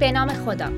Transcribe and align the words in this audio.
به 0.00 0.12
نام 0.12 0.28
خدا 0.28 0.68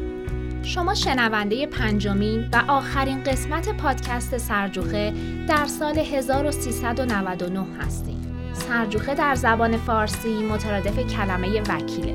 شما 0.62 0.94
شنونده 0.94 1.66
پنجمین 1.66 2.48
و 2.52 2.62
آخرین 2.68 3.22
قسمت 3.22 3.76
پادکست 3.76 4.38
سرجوخه 4.38 5.12
در 5.48 5.66
سال 5.66 5.98
1399 5.98 7.66
هستید. 7.80 8.16
سرجوخه 8.52 9.14
در 9.14 9.34
زبان 9.34 9.76
فارسی 9.76 10.42
مترادف 10.42 10.98
کلمه 10.98 11.60
وکیله. 11.60 12.14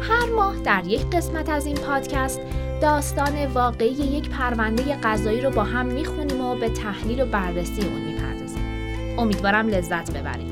هر 0.00 0.26
ماه 0.36 0.56
در 0.56 0.82
یک 0.86 1.06
قسمت 1.12 1.48
از 1.48 1.66
این 1.66 1.76
پادکست 1.76 2.40
داستان 2.82 3.46
واقعی 3.46 3.88
یک 3.88 4.30
پرونده 4.30 4.96
قضایی 5.02 5.40
رو 5.40 5.50
با 5.50 5.64
هم 5.64 5.86
می‌خونیم 5.86 6.40
و 6.40 6.54
به 6.54 6.68
تحلیل 6.68 7.20
و 7.20 7.26
بررسی 7.26 7.82
اون 7.82 8.00
می‌پردازیم. 8.00 8.62
امیدوارم 9.18 9.68
لذت 9.68 10.18
ببرید. 10.18 10.48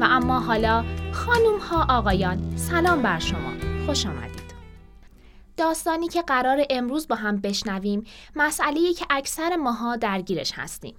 و 0.00 0.04
اما 0.04 0.40
حالا 0.40 0.84
خانوم 1.12 1.58
ها 1.58 1.98
آقایان 1.98 2.38
سلام 2.56 3.02
بر 3.02 3.18
شما 3.18 3.52
خوش 3.86 4.06
آمدید. 4.06 4.25
داستانی 5.56 6.08
که 6.08 6.22
قرار 6.22 6.66
امروز 6.70 7.08
با 7.08 7.16
هم 7.16 7.36
بشنویم 7.36 8.04
مسئله 8.36 8.92
که 8.92 9.06
اکثر 9.10 9.56
ماها 9.56 9.96
درگیرش 9.96 10.52
هستیم. 10.54 10.96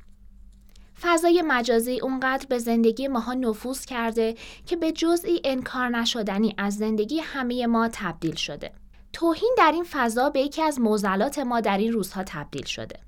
فضای 1.01 1.43
مجازی 1.47 1.99
اونقدر 1.99 2.45
به 2.49 2.57
زندگی 2.57 3.07
ماها 3.07 3.33
نفوذ 3.33 3.85
کرده 3.85 4.35
که 4.65 4.75
به 4.75 4.91
جزئی 4.91 5.41
انکار 5.43 5.89
نشدنی 5.89 6.55
از 6.57 6.75
زندگی 6.75 7.19
همه 7.19 7.67
ما 7.67 7.89
تبدیل 7.93 8.35
شده. 8.35 8.71
توهین 9.13 9.55
در 9.57 9.71
این 9.71 9.85
فضا 9.91 10.29
به 10.29 10.39
یکی 10.39 10.61
از 10.61 10.79
موزلات 10.79 11.39
ما 11.39 11.61
در 11.61 11.77
این 11.77 11.91
روزها 11.91 12.23
تبدیل 12.23 12.65
شده. 12.65 12.99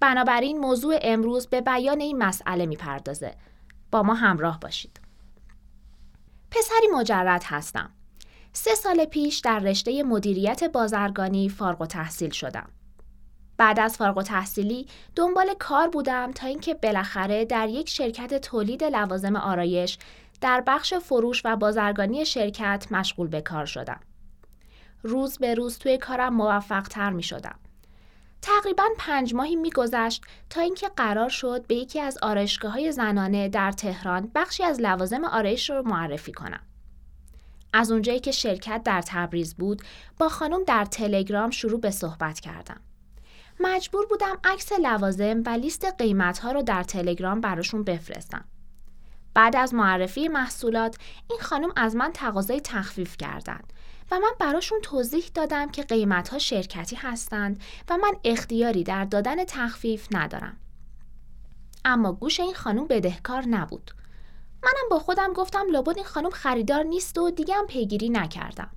بنابراین 0.00 0.58
موضوع 0.58 0.98
امروز 1.02 1.46
به 1.46 1.60
بیان 1.60 2.00
این 2.00 2.18
مسئله 2.18 2.66
می‌پردازه. 2.66 3.34
با 3.90 4.02
ما 4.02 4.14
همراه 4.14 4.60
باشید. 4.60 5.00
پسری 6.50 6.86
مجرد 6.94 7.42
هستم. 7.44 7.90
سه 8.56 8.74
سال 8.74 9.04
پیش 9.04 9.38
در 9.38 9.58
رشته 9.58 10.02
مدیریت 10.02 10.64
بازرگانی 10.64 11.48
فارغ 11.48 11.80
و 11.80 11.86
تحصیل 11.86 12.30
شدم. 12.30 12.68
بعد 13.56 13.80
از 13.80 13.96
فارغ 13.96 14.18
و 14.18 14.22
تحصیلی 14.22 14.86
دنبال 15.16 15.54
کار 15.58 15.88
بودم 15.88 16.32
تا 16.32 16.46
اینکه 16.46 16.74
بالاخره 16.74 17.44
در 17.44 17.68
یک 17.68 17.88
شرکت 17.88 18.40
تولید 18.40 18.84
لوازم 18.84 19.36
آرایش 19.36 19.98
در 20.40 20.62
بخش 20.66 20.94
فروش 20.94 21.42
و 21.44 21.56
بازرگانی 21.56 22.24
شرکت 22.24 22.86
مشغول 22.90 23.28
به 23.28 23.40
کار 23.40 23.66
شدم. 23.66 24.00
روز 25.02 25.38
به 25.38 25.54
روز 25.54 25.78
توی 25.78 25.98
کارم 25.98 26.34
موفق 26.34 26.88
تر 26.88 27.10
می 27.10 27.22
شدم. 27.22 27.58
تقریبا 28.42 28.84
پنج 28.98 29.34
ماهی 29.34 29.56
میگذشت 29.56 30.22
تا 30.50 30.60
اینکه 30.60 30.88
قرار 30.96 31.28
شد 31.28 31.66
به 31.66 31.74
یکی 31.74 32.00
از 32.00 32.18
آرایشگاه 32.22 32.72
های 32.72 32.92
زنانه 32.92 33.48
در 33.48 33.72
تهران 33.72 34.30
بخشی 34.34 34.64
از 34.64 34.80
لوازم 34.80 35.24
آرایش 35.24 35.70
رو 35.70 35.82
معرفی 35.88 36.32
کنم. 36.32 36.60
از 37.74 37.92
اونجایی 37.92 38.20
که 38.20 38.32
شرکت 38.32 38.82
در 38.84 39.02
تبریز 39.02 39.54
بود 39.54 39.82
با 40.18 40.28
خانم 40.28 40.64
در 40.64 40.84
تلگرام 40.84 41.50
شروع 41.50 41.80
به 41.80 41.90
صحبت 41.90 42.40
کردم. 42.40 42.80
مجبور 43.60 44.06
بودم 44.06 44.38
عکس 44.44 44.72
لوازم 44.72 45.42
و 45.46 45.48
لیست 45.48 45.84
قیمت 45.98 46.38
ها 46.38 46.52
رو 46.52 46.62
در 46.62 46.82
تلگرام 46.82 47.40
براشون 47.40 47.84
بفرستم. 47.84 48.44
بعد 49.34 49.56
از 49.56 49.74
معرفی 49.74 50.28
محصولات 50.28 50.96
این 51.30 51.38
خانم 51.40 51.72
از 51.76 51.96
من 51.96 52.12
تقاضای 52.12 52.60
تخفیف 52.60 53.16
کردند 53.16 53.72
و 54.10 54.18
من 54.18 54.32
براشون 54.40 54.80
توضیح 54.82 55.24
دادم 55.34 55.70
که 55.70 55.82
قیمت 55.82 56.28
ها 56.28 56.38
شرکتی 56.38 56.96
هستند 56.96 57.62
و 57.88 57.96
من 57.96 58.12
اختیاری 58.24 58.84
در 58.84 59.04
دادن 59.04 59.44
تخفیف 59.44 60.08
ندارم. 60.10 60.56
اما 61.84 62.12
گوش 62.12 62.40
این 62.40 62.54
خانم 62.54 62.86
بدهکار 62.86 63.46
نبود. 63.46 63.90
منم 64.64 64.88
با 64.90 64.98
خودم 64.98 65.32
گفتم 65.32 65.70
لابد 65.70 65.96
این 65.96 66.06
خانم 66.06 66.30
خریدار 66.30 66.82
نیست 66.82 67.18
و 67.18 67.30
دیگه 67.30 67.54
هم 67.54 67.66
پیگیری 67.66 68.08
نکردم. 68.08 68.70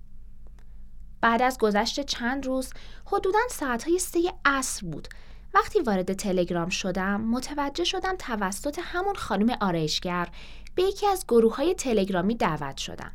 بعد 1.22 1.42
از 1.42 1.58
گذشت 1.58 2.00
چند 2.00 2.46
روز 2.46 2.74
حدودا 3.06 3.40
ساعتهای 3.50 4.00
سه 4.00 4.20
عصر 4.46 4.88
بود 4.88 5.08
وقتی 5.54 5.82
وارد 5.82 6.14
تلگرام 6.14 6.70
شدم 6.70 7.22
متوجه 7.22 7.84
شدم 7.84 8.16
توسط 8.16 8.80
همون 8.82 9.16
خانم 9.16 9.58
آرایشگر 9.62 10.28
به 10.76 10.84
یکی 10.84 11.08
از 11.08 11.26
گروه 11.28 11.56
های 11.56 11.74
تلگرامی 11.74 12.36
دعوت 12.36 12.78
شدم. 12.78 13.12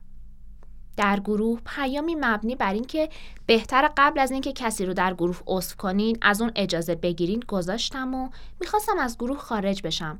در 0.96 1.20
گروه 1.20 1.60
پیامی 1.66 2.14
مبنی 2.14 2.56
بر 2.56 2.72
اینکه 2.72 3.08
بهتر 3.46 3.90
قبل 3.96 4.20
از 4.20 4.30
اینکه 4.30 4.52
کسی 4.52 4.86
رو 4.86 4.94
در 4.94 5.14
گروه 5.14 5.40
عضو 5.46 5.76
کنین 5.76 6.18
از 6.22 6.40
اون 6.40 6.52
اجازه 6.56 6.94
بگیرین 6.94 7.44
گذاشتم 7.48 8.14
و 8.14 8.28
می‌خواستم 8.60 8.98
از 8.98 9.18
گروه 9.18 9.38
خارج 9.38 9.82
بشم 9.82 10.18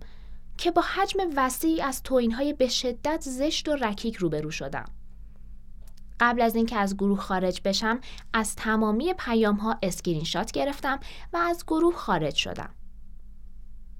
که 0.58 0.70
با 0.70 0.82
حجم 0.82 1.18
وسیعی 1.36 1.82
از 1.82 2.02
های 2.36 2.52
به 2.52 2.68
شدت 2.68 3.20
زشت 3.20 3.68
و 3.68 3.76
رکیک 3.76 4.16
روبرو 4.16 4.50
شدم. 4.50 4.84
قبل 6.20 6.40
از 6.40 6.54
اینکه 6.54 6.76
از 6.76 6.96
گروه 6.96 7.20
خارج 7.20 7.60
بشم 7.64 8.00
از 8.32 8.56
تمامی 8.56 9.14
پیام 9.18 9.56
ها 9.56 9.78
اسکرین 9.82 10.24
شات 10.24 10.52
گرفتم 10.52 11.00
و 11.32 11.36
از 11.36 11.64
گروه 11.66 11.94
خارج 11.94 12.34
شدم. 12.34 12.70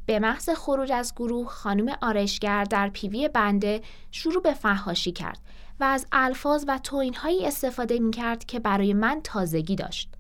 به 0.07 0.19
محض 0.19 0.51
خروج 0.51 0.93
از 0.93 1.15
گروه 1.15 1.49
خانم 1.49 1.97
آرایشگر 2.03 2.65
در 2.65 2.89
پیوی 2.89 3.29
بنده 3.29 3.83
شروع 4.11 4.43
به 4.43 4.55
فحاشی 4.55 5.12
کرد 5.12 5.39
و 5.81 5.85
از 5.85 6.07
الفاظ 6.12 6.65
و 6.69 6.79
توهین‌هایی 6.78 7.47
استفاده 7.47 7.99
می 7.99 8.11
کرد 8.11 8.45
که 8.45 8.61
برای 8.61 8.93
من 8.93 9.21
تازگی 9.25 9.77
داشت. 9.77 10.15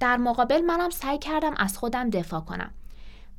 در 0.00 0.16
مقابل 0.16 0.60
منم 0.60 0.90
سعی 0.90 1.18
کردم 1.18 1.54
از 1.56 1.78
خودم 1.78 2.10
دفاع 2.10 2.40
کنم. 2.40 2.74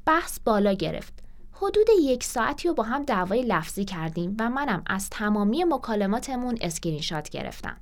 بحث 0.06 0.40
بالا 0.40 0.74
گرفت. 0.74 1.27
حدود 1.62 1.88
یک 2.02 2.24
ساعتی 2.24 2.68
رو 2.68 2.74
با 2.74 2.84
هم 2.84 3.04
دعوای 3.04 3.42
لفظی 3.42 3.86
کردیم 3.86 4.36
و 4.40 4.50
منم 4.50 4.84
از 4.88 5.10
تمامی 5.10 5.64
مکالماتمون 5.64 6.58
اسکرین 6.62 7.02
شات 7.02 7.30
گرفتم. 7.30 7.78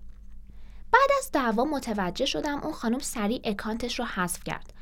بعد 0.91 1.09
از 1.19 1.31
دعوا 1.31 1.65
متوجه 1.65 2.25
شدم 2.25 2.59
اون 2.63 2.73
خانم 2.73 2.99
سریع 2.99 3.41
اکانتش 3.43 3.99
رو 3.99 4.05
حذف 4.05 4.43
کرد. 4.43 4.73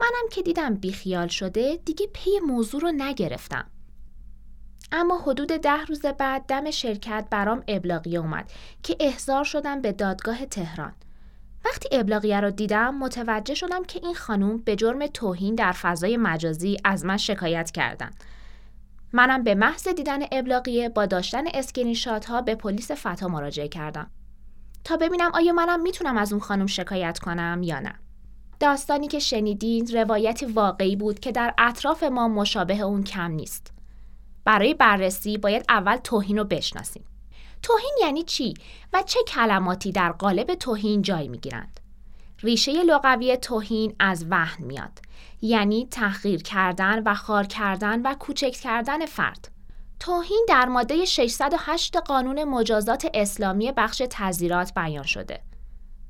منم 0.00 0.28
که 0.30 0.42
دیدم 0.42 0.74
بیخیال 0.74 1.28
شده 1.28 1.80
دیگه 1.84 2.06
پی 2.06 2.30
موضوع 2.46 2.80
رو 2.80 2.92
نگرفتم. 2.92 3.70
اما 4.92 5.18
حدود 5.18 5.48
ده 5.48 5.84
روز 5.84 6.00
بعد 6.00 6.46
دم 6.46 6.70
شرکت 6.70 7.26
برام 7.30 7.64
ابلاغیه 7.68 8.18
اومد 8.18 8.52
که 8.82 8.96
احضار 9.00 9.44
شدم 9.44 9.80
به 9.80 9.92
دادگاه 9.92 10.46
تهران. 10.46 10.92
وقتی 11.64 11.88
ابلاغیه 11.92 12.40
رو 12.40 12.50
دیدم 12.50 12.98
متوجه 12.98 13.54
شدم 13.54 13.84
که 13.84 14.00
این 14.02 14.14
خانوم 14.14 14.56
به 14.58 14.76
جرم 14.76 15.06
توهین 15.06 15.54
در 15.54 15.72
فضای 15.72 16.16
مجازی 16.16 16.76
از 16.84 17.04
من 17.04 17.16
شکایت 17.16 17.70
کردن. 17.70 18.10
منم 19.12 19.42
به 19.42 19.54
محض 19.54 19.88
دیدن 19.88 20.18
ابلاغیه 20.32 20.88
با 20.88 21.06
داشتن 21.06 21.44
اسکرین 21.54 21.94
شات 21.94 22.24
ها 22.24 22.40
به 22.40 22.54
پلیس 22.54 22.90
فتا 22.90 23.28
مراجعه 23.28 23.68
کردم 23.68 24.10
تا 24.84 24.96
ببینم 24.96 25.30
آیا 25.34 25.52
منم 25.52 25.82
می‌تونم 25.82 26.16
از 26.16 26.32
اون 26.32 26.40
خانم 26.40 26.66
شکایت 26.66 27.18
کنم 27.18 27.60
یا 27.62 27.80
نه. 27.80 27.94
داستانی 28.60 29.08
که 29.08 29.18
شنیدین 29.18 29.86
روایتی 29.86 30.46
واقعی 30.46 30.96
بود 30.96 31.20
که 31.20 31.32
در 31.32 31.54
اطراف 31.58 32.02
ما 32.02 32.28
مشابه 32.28 32.80
اون 32.80 33.04
کم 33.04 33.30
نیست. 33.30 33.72
برای 34.44 34.74
بررسی 34.74 35.38
باید 35.38 35.64
اول 35.68 35.96
توهین 35.96 36.38
رو 36.38 36.44
بشناسیم. 36.44 37.04
توهین 37.62 37.96
یعنی 38.00 38.22
چی 38.22 38.54
و 38.92 39.02
چه 39.02 39.20
کلماتی 39.28 39.92
در 39.92 40.12
قالب 40.12 40.54
توهین 40.54 41.02
جای 41.02 41.28
می‌گیرند؟ 41.28 41.80
ریشه 42.42 42.72
لغوی 42.82 43.36
توهین 43.36 43.96
از 43.98 44.26
وهن 44.30 44.64
میاد 44.64 44.98
یعنی 45.42 45.88
تحقیر 45.90 46.42
کردن 46.42 47.02
و 47.06 47.14
خار 47.14 47.44
کردن 47.46 48.02
و 48.02 48.14
کوچک 48.14 48.52
کردن 48.52 49.06
فرد. 49.06 49.48
توهین 50.00 50.46
در 50.48 50.68
ماده 50.68 51.04
608 51.04 51.96
قانون 51.96 52.44
مجازات 52.44 53.06
اسلامی 53.14 53.72
بخش 53.72 54.02
تذیرات 54.10 54.74
بیان 54.74 55.02
شده. 55.02 55.40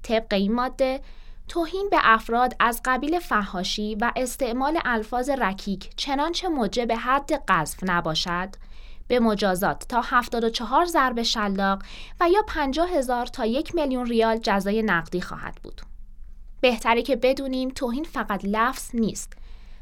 طبق 0.02 0.34
این 0.34 0.54
ماده 0.54 1.00
توهین 1.48 1.88
به 1.91 1.98
افراد 2.00 2.56
از 2.60 2.80
قبیل 2.84 3.18
فهاشی 3.18 3.94
و 3.94 4.12
استعمال 4.16 4.78
الفاظ 4.84 5.30
رکیک 5.30 5.91
چنانچه 5.96 6.48
موجب 6.48 6.92
حد 6.92 7.32
قذف 7.32 7.78
نباشد 7.82 8.48
به 9.12 9.20
مجازات 9.20 9.88
تا 9.88 10.00
74 10.00 10.86
ضرب 10.86 11.22
شلاق 11.22 11.82
و 12.20 12.28
یا 12.28 12.42
50 12.46 12.90
هزار 12.90 13.26
تا 13.26 13.47
یک 13.47 13.74
میلیون 13.74 14.06
ریال 14.06 14.38
جزای 14.38 14.82
نقدی 14.82 15.20
خواهد 15.20 15.59
بود. 15.62 15.80
بهتره 16.60 17.03
که 17.03 17.16
بدونیم 17.16 17.68
توهین 17.68 18.04
فقط 18.04 18.41
لفظ 18.44 18.91
نیست 18.94 19.32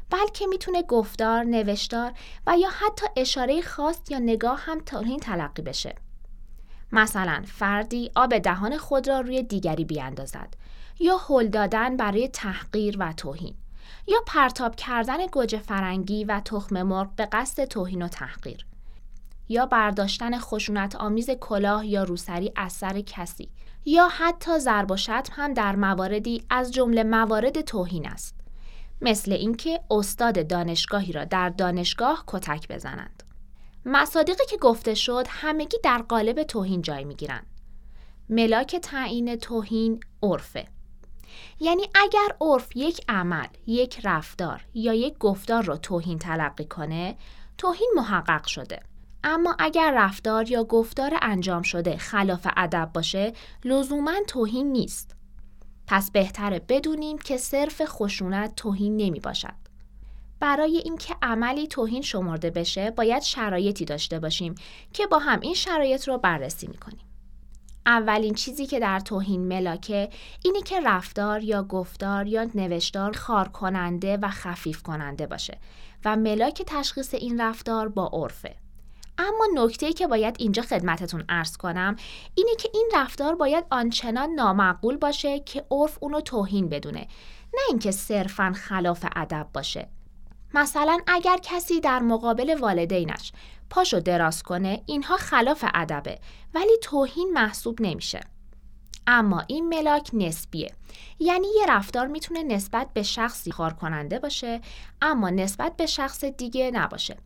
بلکه 0.09 0.47
می‌تونه 0.47 0.83
گفتار، 0.83 1.43
نوشتار 1.43 2.11
و 2.47 2.57
یا 2.57 2.69
حتی 2.69 3.05
اشاره 3.15 3.61
خاص 3.61 3.97
یا 4.09 4.19
نگاه 4.19 4.59
هم 4.59 4.79
توهین 4.79 5.19
تلقی 5.19 5.61
بشه. 5.61 5.95
مثلا 6.91 7.43
فردی 7.45 8.11
آب 8.15 8.37
دهان 8.37 8.77
خود 8.77 9.07
را 9.07 9.19
روی 9.19 9.43
دیگری 9.43 9.85
بیاندازد 9.85 10.53
یا 10.99 11.17
هل 11.17 11.47
دادن 11.47 11.97
برای 11.97 12.27
تحقیر 12.27 12.95
و 12.99 13.13
توهین 13.13 13.55
یا 14.07 14.17
پرتاب 14.27 14.75
کردن 14.75 15.27
گوجه 15.27 15.59
فرنگی 15.59 16.23
و 16.23 16.39
تخم 16.45 16.83
مرغ 16.83 17.15
به 17.15 17.25
قصد 17.31 17.65
توهین 17.65 18.01
و 18.01 18.07
تحقیر 18.07 18.65
یا 19.51 19.65
برداشتن 19.65 20.39
خشونت 20.39 20.95
آمیز 20.95 21.29
کلاه 21.29 21.87
یا 21.87 22.03
روسری 22.03 22.51
از 22.55 22.73
سر 22.73 23.01
کسی 23.01 23.49
یا 23.85 24.07
حتی 24.07 24.59
ضرب 24.59 24.91
و 24.91 24.97
شتم 24.97 25.31
هم 25.31 25.53
در 25.53 25.75
مواردی 25.75 26.43
از 26.49 26.73
جمله 26.73 27.03
موارد 27.03 27.61
توهین 27.61 28.07
است 28.07 28.35
مثل 29.01 29.31
اینکه 29.31 29.79
استاد 29.91 30.47
دانشگاهی 30.47 31.11
را 31.11 31.25
در 31.25 31.49
دانشگاه 31.49 32.23
کتک 32.27 32.67
بزنند 32.67 33.23
مصادیقی 33.85 34.45
که 34.49 34.57
گفته 34.57 34.93
شد 34.93 35.25
همگی 35.29 35.77
در 35.83 36.01
قالب 36.01 36.43
توهین 36.43 36.81
جای 36.81 37.03
می 37.03 37.15
گیرند. 37.15 37.47
ملاک 38.29 38.75
تعیین 38.75 39.35
توهین 39.35 39.99
عرفه 40.23 40.67
یعنی 41.59 41.83
اگر 41.95 42.35
عرف 42.41 42.75
یک 42.75 43.01
عمل، 43.09 43.47
یک 43.67 44.01
رفتار 44.03 44.65
یا 44.73 44.93
یک 44.93 45.17
گفتار 45.17 45.63
رو 45.63 45.77
توهین 45.77 46.19
تلقی 46.19 46.65
کنه، 46.65 47.17
توهین 47.57 47.91
محقق 47.95 48.45
شده. 48.45 48.90
اما 49.23 49.55
اگر 49.59 49.93
رفتار 49.95 50.51
یا 50.51 50.63
گفتار 50.63 51.17
انجام 51.21 51.61
شده 51.61 51.97
خلاف 51.97 52.47
ادب 52.57 52.89
باشه، 52.93 53.33
لزوما 53.65 54.13
توهین 54.27 54.71
نیست. 54.71 55.15
پس 55.87 56.11
بهتره 56.11 56.61
بدونیم 56.69 57.17
که 57.17 57.37
صرف 57.37 57.81
خشونت 57.85 58.55
توهین 58.55 58.97
نمی 58.97 59.19
باشد. 59.19 59.61
برای 60.39 60.77
اینکه 60.77 61.15
عملی 61.21 61.67
توهین 61.67 62.01
شمرده 62.01 62.49
بشه، 62.49 62.91
باید 62.91 63.21
شرایطی 63.21 63.85
داشته 63.85 64.19
باشیم 64.19 64.55
که 64.93 65.07
با 65.07 65.19
هم 65.19 65.39
این 65.39 65.53
شرایط 65.53 66.07
رو 66.07 66.17
بررسی 66.17 66.67
می 66.67 66.77
کنیم. 66.77 67.05
اولین 67.85 68.33
چیزی 68.33 68.65
که 68.65 68.79
در 68.79 68.99
توهین 68.99 69.47
ملاکه 69.47 70.09
اینی 70.43 70.61
که 70.61 70.81
رفتار 70.85 71.43
یا 71.43 71.63
گفتار 71.63 72.27
یا 72.27 72.43
نوشتار 72.55 73.17
خار 73.17 73.47
کننده 73.47 74.17
و 74.17 74.27
خفیف 74.27 74.83
کننده 74.83 75.27
باشه 75.27 75.57
و 76.05 76.15
ملاک 76.15 76.63
تشخیص 76.67 77.13
این 77.13 77.41
رفتار 77.41 77.89
با 77.89 78.09
عرفه. 78.13 78.55
اما 79.17 79.47
نکته 79.63 79.93
که 79.93 80.07
باید 80.07 80.35
اینجا 80.39 80.61
خدمتتون 80.61 81.23
ارز 81.29 81.57
کنم 81.57 81.95
اینه 82.35 82.55
که 82.55 82.69
این 82.73 82.89
رفتار 82.95 83.35
باید 83.35 83.65
آنچنان 83.71 84.29
نامعقول 84.29 84.97
باشه 84.97 85.39
که 85.39 85.65
عرف 85.71 85.97
اونو 86.01 86.21
توهین 86.21 86.69
بدونه 86.69 87.07
نه 87.53 87.61
اینکه 87.69 87.91
صرفا 87.91 88.53
خلاف 88.55 89.05
ادب 89.15 89.47
باشه. 89.53 89.87
مثلا 90.53 90.99
اگر 91.07 91.37
کسی 91.43 91.79
در 91.79 91.99
مقابل 91.99 92.57
والدینش 92.59 93.31
پاشو 93.69 93.99
دراز 93.99 94.43
کنه 94.43 94.83
اینها 94.85 95.17
خلاف 95.17 95.65
ادبه 95.73 96.19
ولی 96.53 96.77
توهین 96.81 97.33
محسوب 97.33 97.81
نمیشه. 97.81 98.19
اما 99.07 99.43
این 99.47 99.69
ملاک 99.69 100.09
نسبیه. 100.13 100.73
یعنی 101.19 101.47
یه 101.59 101.65
رفتار 101.69 102.07
می‌تونه 102.07 102.43
نسبت 102.43 102.87
به 102.93 103.03
شخصی 103.03 103.51
خار 103.51 103.73
کننده 103.73 104.19
باشه 104.19 104.61
اما 105.01 105.29
نسبت 105.29 105.77
به 105.77 105.85
شخص 105.85 106.23
دیگه 106.23 106.71
نباشه. 106.71 107.17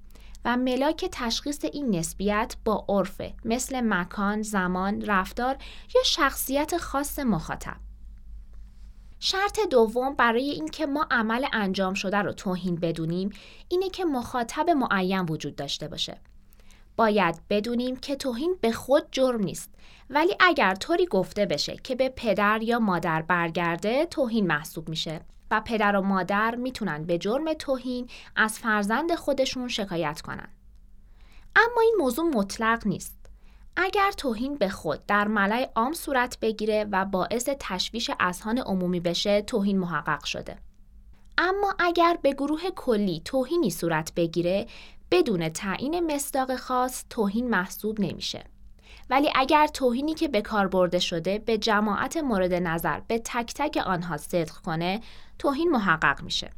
و 0.45 0.57
ملاک 0.57 1.05
تشخیص 1.11 1.65
این 1.65 1.95
نسبیت 1.95 2.55
با 2.65 2.85
عرفه 2.89 3.33
مثل 3.45 3.81
مکان، 3.81 4.41
زمان، 4.41 5.01
رفتار 5.01 5.55
یا 5.95 6.01
شخصیت 6.05 6.77
خاص 6.77 7.19
مخاطب. 7.19 7.75
شرط 9.19 9.59
دوم 9.71 10.15
برای 10.15 10.49
اینکه 10.49 10.85
ما 10.85 11.07
عمل 11.11 11.45
انجام 11.53 11.93
شده 11.93 12.17
رو 12.17 12.33
توهین 12.33 12.75
بدونیم 12.75 13.29
اینه 13.69 13.89
که 13.89 14.05
مخاطب 14.05 14.69
معین 14.69 15.25
وجود 15.29 15.55
داشته 15.55 15.87
باشه. 15.87 16.17
باید 16.95 17.41
بدونیم 17.49 17.95
که 17.95 18.15
توهین 18.15 18.55
به 18.61 18.71
خود 18.71 19.03
جرم 19.11 19.43
نیست 19.43 19.69
ولی 20.09 20.35
اگر 20.39 20.75
طوری 20.75 21.05
گفته 21.05 21.45
بشه 21.45 21.77
که 21.83 21.95
به 21.95 22.09
پدر 22.09 22.59
یا 22.61 22.79
مادر 22.79 23.21
برگرده 23.21 24.05
توهین 24.05 24.47
محسوب 24.47 24.89
میشه 24.89 25.21
و 25.51 25.61
پدر 25.65 25.95
و 25.95 26.01
مادر 26.01 26.55
می‌تونن 26.55 27.03
به 27.03 27.17
جرم 27.17 27.53
توهین 27.53 28.09
از 28.35 28.59
فرزند 28.59 29.15
خودشون 29.15 29.67
شکایت 29.67 30.21
کنن. 30.21 30.47
اما 31.55 31.81
این 31.81 31.95
موضوع 31.99 32.25
مطلق 32.25 32.87
نیست. 32.87 33.15
اگر 33.77 34.11
توهین 34.11 34.55
به 34.55 34.69
خود 34.69 35.05
در 35.05 35.27
ملع 35.27 35.71
عام 35.75 35.93
صورت 35.93 36.37
بگیره 36.39 36.87
و 36.91 37.05
باعث 37.05 37.49
تشویش 37.59 38.11
اذهان 38.19 38.57
عمومی 38.57 38.99
بشه 38.99 39.41
توهین 39.41 39.79
محقق 39.79 40.23
شده. 40.23 40.57
اما 41.37 41.75
اگر 41.79 42.17
به 42.21 42.33
گروه 42.33 42.69
کلی 42.75 43.21
توهینی 43.25 43.69
صورت 43.69 44.11
بگیره 44.15 44.67
بدون 45.11 45.49
تعیین 45.49 46.13
مصداق 46.13 46.55
خاص 46.55 47.05
توهین 47.09 47.49
محسوب 47.49 47.99
نمیشه. 47.99 48.43
ولی 49.09 49.29
اگر 49.35 49.67
توهینی 49.67 50.13
که 50.13 50.27
به 50.27 50.41
کار 50.41 50.67
برده 50.67 50.99
شده 50.99 51.39
به 51.39 51.57
جماعت 51.57 52.17
مورد 52.17 52.53
نظر 52.53 52.99
به 52.99 53.21
تک 53.25 53.53
تک 53.55 53.77
آنها 53.85 54.17
صدق 54.17 54.53
کنه 54.53 55.01
توهین 55.39 55.71
محقق 55.71 56.23
میشه. 56.23 56.49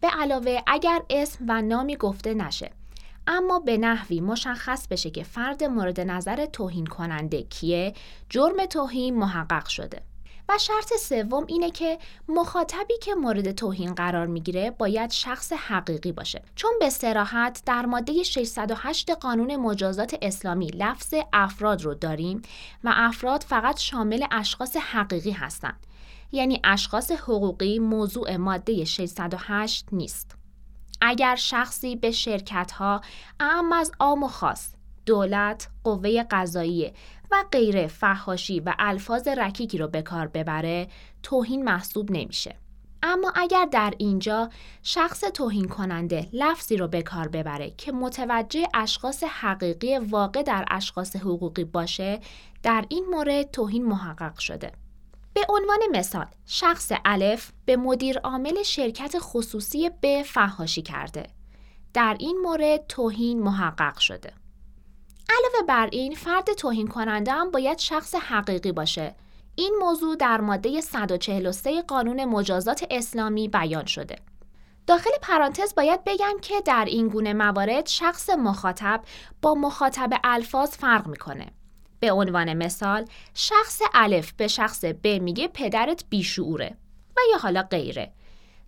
به 0.00 0.08
علاوه 0.08 0.60
اگر 0.66 1.02
اسم 1.10 1.44
و 1.48 1.62
نامی 1.62 1.96
گفته 1.96 2.34
نشه 2.34 2.70
اما 3.26 3.58
به 3.58 3.78
نحوی 3.78 4.20
مشخص 4.20 4.88
بشه 4.88 5.10
که 5.10 5.22
فرد 5.22 5.64
مورد 5.64 6.00
نظر 6.00 6.46
توهین 6.46 6.86
کننده 6.86 7.42
کیه 7.42 7.94
جرم 8.28 8.66
توهین 8.66 9.16
محقق 9.18 9.66
شده. 9.66 10.02
و 10.48 10.58
شرط 10.58 10.92
سوم 11.00 11.44
اینه 11.46 11.70
که 11.70 11.98
مخاطبی 12.28 12.98
که 13.02 13.14
مورد 13.14 13.52
توهین 13.52 13.94
قرار 13.94 14.26
می‌گیره 14.26 14.70
باید 14.70 15.10
شخص 15.10 15.52
حقیقی 15.52 16.12
باشه. 16.12 16.42
چون 16.54 16.72
به 16.80 16.90
سراحت 16.90 17.62
در 17.66 17.86
ماده 17.86 18.22
608 18.22 19.10
قانون 19.10 19.56
مجازات 19.56 20.18
اسلامی 20.22 20.66
لفظ 20.66 21.14
افراد 21.32 21.82
رو 21.82 21.94
داریم 21.94 22.42
و 22.84 22.92
افراد 22.96 23.42
فقط 23.42 23.78
شامل 23.78 24.26
اشخاص 24.30 24.76
حقیقی 24.76 25.30
هستند. 25.30 25.86
یعنی 26.32 26.60
اشخاص 26.64 27.10
حقوقی 27.10 27.78
موضوع 27.78 28.36
ماده 28.36 28.84
608 28.84 29.86
نیست. 29.92 30.36
اگر 31.00 31.36
شخصی 31.36 31.96
به 31.96 32.10
شرکت 32.10 32.72
ها 32.72 33.00
اعم 33.40 33.72
از 33.72 33.92
عام 34.00 34.22
و 34.22 34.28
خاص 34.28 34.74
دولت، 35.06 35.68
قوه 35.84 36.22
قضاییه 36.22 36.94
و 37.34 37.44
غیره 37.52 37.86
فحاشی 37.86 38.60
و 38.60 38.74
الفاظ 38.78 39.28
رکیکی 39.28 39.78
رو 39.78 39.88
به 39.88 40.02
کار 40.02 40.26
ببره 40.26 40.88
توهین 41.22 41.64
محسوب 41.64 42.10
نمیشه. 42.10 42.56
اما 43.02 43.32
اگر 43.34 43.68
در 43.72 43.94
اینجا 43.98 44.50
شخص 44.82 45.20
توهین 45.20 45.68
کننده 45.68 46.28
لفظی 46.32 46.76
رو 46.76 46.88
به 46.88 47.02
کار 47.02 47.28
ببره 47.28 47.70
که 47.70 47.92
متوجه 47.92 48.66
اشخاص 48.74 49.24
حقیقی 49.24 49.98
واقع 49.98 50.42
در 50.42 50.64
اشخاص 50.70 51.16
حقوقی 51.16 51.64
باشه 51.64 52.20
در 52.62 52.84
این 52.88 53.06
مورد 53.10 53.50
توهین 53.50 53.86
محقق 53.86 54.38
شده. 54.38 54.72
به 55.32 55.40
عنوان 55.48 55.78
مثال 55.92 56.26
شخص 56.46 56.92
الف 57.04 57.52
به 57.64 57.76
مدیر 57.76 58.18
عامل 58.18 58.62
شرکت 58.62 59.14
خصوصی 59.18 59.90
به 60.00 60.22
فحاشی 60.26 60.82
کرده. 60.82 61.26
در 61.94 62.16
این 62.20 62.38
مورد 62.42 62.86
توهین 62.86 63.42
محقق 63.42 63.98
شده. 63.98 64.43
علاوه 65.28 65.66
بر 65.68 65.88
این 65.92 66.14
فرد 66.14 66.52
توهین 66.52 66.88
کننده 66.88 67.32
هم 67.32 67.50
باید 67.50 67.78
شخص 67.78 68.14
حقیقی 68.14 68.72
باشه. 68.72 69.14
این 69.56 69.76
موضوع 69.80 70.16
در 70.16 70.40
ماده 70.40 70.80
143 70.80 71.82
قانون 71.82 72.24
مجازات 72.24 72.86
اسلامی 72.90 73.48
بیان 73.48 73.84
شده. 73.86 74.16
داخل 74.86 75.10
پرانتز 75.22 75.74
باید 75.74 76.04
بگم 76.04 76.36
که 76.42 76.60
در 76.60 76.84
این 76.88 77.08
گونه 77.08 77.32
موارد 77.32 77.86
شخص 77.86 78.30
مخاطب 78.30 79.02
با 79.42 79.54
مخاطب 79.54 80.10
الفاظ 80.24 80.70
فرق 80.70 81.06
می‌کنه. 81.06 81.46
به 82.00 82.12
عنوان 82.12 82.54
مثال 82.54 83.04
شخص 83.34 83.80
الف 83.94 84.32
به 84.32 84.48
شخص 84.48 84.84
ب 84.84 85.06
میگه 85.06 85.48
پدرت 85.48 86.04
بیشعوره 86.10 86.76
و 87.16 87.20
یا 87.32 87.38
حالا 87.38 87.62
غیره. 87.62 88.12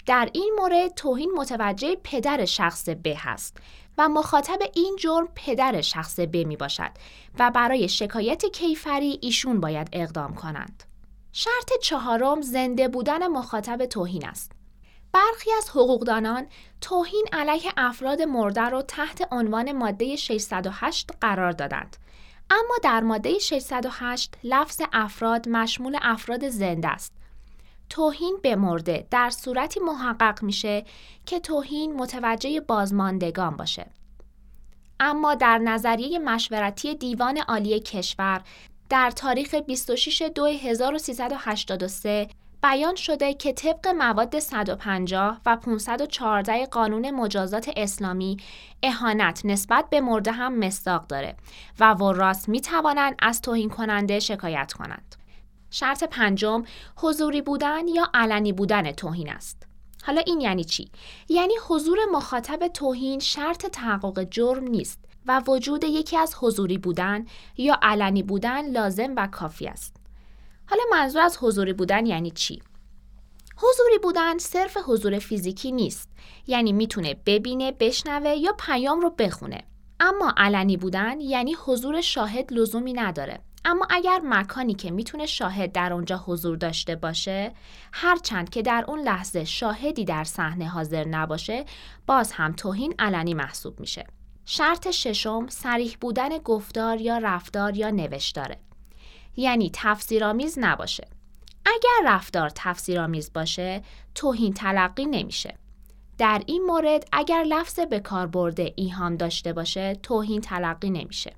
در 0.06 0.30
این 0.32 0.56
مورد 0.58 0.94
توهین 0.94 1.32
متوجه 1.36 1.96
پدر 2.04 2.44
شخص 2.44 2.88
ب 2.88 3.06
هست 3.16 3.56
و 3.98 4.08
مخاطب 4.08 4.58
این 4.75 4.96
جرم 4.98 5.28
پدر 5.34 5.80
شخص 5.80 6.20
ب 6.20 6.36
می 6.36 6.56
باشد 6.56 6.90
و 7.38 7.50
برای 7.50 7.88
شکایت 7.88 8.46
کیفری 8.46 9.18
ایشون 9.22 9.60
باید 9.60 9.88
اقدام 9.92 10.34
کنند. 10.34 10.82
شرط 11.32 11.72
چهارم 11.82 12.40
زنده 12.40 12.88
بودن 12.88 13.26
مخاطب 13.26 13.86
توهین 13.86 14.26
است. 14.26 14.52
برخی 15.12 15.52
از 15.52 15.70
حقوقدانان 15.70 16.46
توهین 16.80 17.26
علیه 17.32 17.72
افراد 17.76 18.22
مرده 18.22 18.68
را 18.68 18.82
تحت 18.82 19.28
عنوان 19.30 19.72
ماده 19.72 20.16
608 20.16 21.10
قرار 21.20 21.52
دادند. 21.52 21.96
اما 22.50 22.75
در 22.82 23.00
ماده 23.00 23.38
608 23.38 24.34
لفظ 24.44 24.82
افراد 24.92 25.48
مشمول 25.48 25.98
افراد 26.02 26.48
زنده 26.48 26.88
است 26.88 27.12
توهین 27.90 28.38
به 28.42 28.56
مرده 28.56 29.06
در 29.10 29.30
صورتی 29.30 29.80
محقق 29.80 30.42
میشه 30.42 30.84
که 31.26 31.40
توهین 31.40 31.96
متوجه 31.96 32.60
بازماندگان 32.60 33.56
باشه. 33.56 33.86
اما 35.00 35.34
در 35.34 35.58
نظریه 35.58 36.18
مشورتی 36.18 36.94
دیوان 36.94 37.38
عالی 37.38 37.80
کشور 37.80 38.42
در 38.88 39.10
تاریخ 39.10 39.54
26 39.54 40.22
دو 40.34 40.46
1383 40.46 42.28
بیان 42.62 42.94
شده 42.94 43.34
که 43.34 43.52
طبق 43.52 43.88
مواد 43.88 44.38
150 44.38 45.40
و 45.46 45.56
514 45.56 46.66
قانون 46.66 47.10
مجازات 47.10 47.70
اسلامی 47.76 48.36
اهانت 48.82 49.40
نسبت 49.44 49.90
به 49.90 50.00
مرده 50.00 50.32
هم 50.32 50.58
مصداق 50.58 51.06
داره 51.06 51.36
و 51.80 51.92
وراس 51.92 52.48
می 52.48 52.60
توانند 52.60 53.14
از 53.18 53.42
توهین 53.42 53.70
کننده 53.70 54.20
شکایت 54.20 54.72
کنند. 54.72 55.16
شرط 55.70 56.04
پنجم 56.04 56.62
حضوری 56.96 57.42
بودن 57.42 57.88
یا 57.88 58.08
علنی 58.14 58.52
بودن 58.52 58.92
توهین 58.92 59.30
است. 59.30 59.66
حالا 60.02 60.23
این 60.26 60.40
یعنی 60.40 60.64
چی؟ 60.64 60.90
یعنی 61.28 61.54
حضور 61.68 61.99
مخاطب 62.12 62.68
توهین 62.68 63.20
شرط 63.20 63.66
تحقق 63.66 64.23
جرم 64.23 64.64
نیست 64.64 64.99
و 65.26 65.42
وجود 65.46 65.85
یکی 65.85 66.16
از 66.16 66.35
حضوری 66.40 66.78
بودن 66.78 67.25
یا 67.56 67.78
علنی 67.82 68.23
بودن 68.23 68.70
لازم 68.70 69.14
و 69.16 69.26
کافی 69.26 69.66
است. 69.66 69.96
حالا 70.66 70.82
منظور 70.90 71.23
از 71.23 71.38
حضوری 71.40 71.73
بودن 71.73 72.06
یعنی 72.06 72.30
چی؟ 72.30 72.62
حضوری 73.56 73.99
بودن 74.02 74.38
صرف 74.38 74.76
حضور 74.87 75.18
فیزیکی 75.18 75.73
نیست 75.73 76.08
یعنی 76.46 76.73
می‌تونه 76.73 77.14
ببینه 77.26 77.73
بشنوه 77.73 78.30
یا 78.30 78.52
پیام 78.52 79.00
رو 79.00 79.11
بخونه 79.11 79.64
اما 80.00 80.35
علنی 80.37 80.76
بودن 80.76 81.20
یعنی 81.20 81.56
حضور 81.64 82.00
شاهد 82.00 82.52
لزومی 82.52 82.92
نداره 82.92 83.40
اما 83.68 83.87
اگر 83.90 84.20
مکانی 84.25 84.75
که 84.75 84.90
می‌تونه 84.90 85.26
شاهد 85.26 85.73
در 85.73 85.92
اونجا 85.92 86.16
حضور 86.26 86.56
داشته 86.56 86.96
باشه 86.96 87.52
هرچند 87.92 88.50
که 88.50 88.62
در 88.62 88.85
اون 88.88 89.00
لحظه 89.00 89.44
شاهدی 89.44 90.04
در 90.04 90.25
صحنه 90.25 90.68
حاضر 90.68 91.04
نباشه 91.04 91.64
باز 92.06 92.32
هم 92.32 92.52
توهین 92.52 92.94
علنی 92.99 93.35
محسوب 93.35 93.80
میشه. 93.80 94.06
شرط 94.44 94.90
ششم 94.90 95.46
سریح 95.49 95.96
بودن 96.00 96.38
گفتار 96.38 97.00
یا 97.00 97.18
رفتار 97.18 97.76
یا 97.76 97.90
نوشتاره 97.90 98.58
یعنی 99.37 99.70
تفسیرآمیز 99.75 100.58
نباشه. 100.58 101.08
اگر 101.64 102.14
رفتار 102.14 102.50
تفسیرآمیز 102.54 103.32
باشه 103.32 103.82
توهین 104.14 104.52
تلقی 104.52 105.06
نمیشه. 105.06 105.58
در 106.18 106.42
این 106.46 106.62
مورد 106.66 107.08
اگر 107.12 107.42
لفظ 107.42 107.80
به 107.80 108.00
کار 108.00 108.26
برده 108.26 108.73
ایهام 108.76 109.16
داشته 109.16 109.52
باشه 109.52 109.94
توهین 109.94 110.40
تلقی 110.40 110.90
نمیشه. 110.90 111.37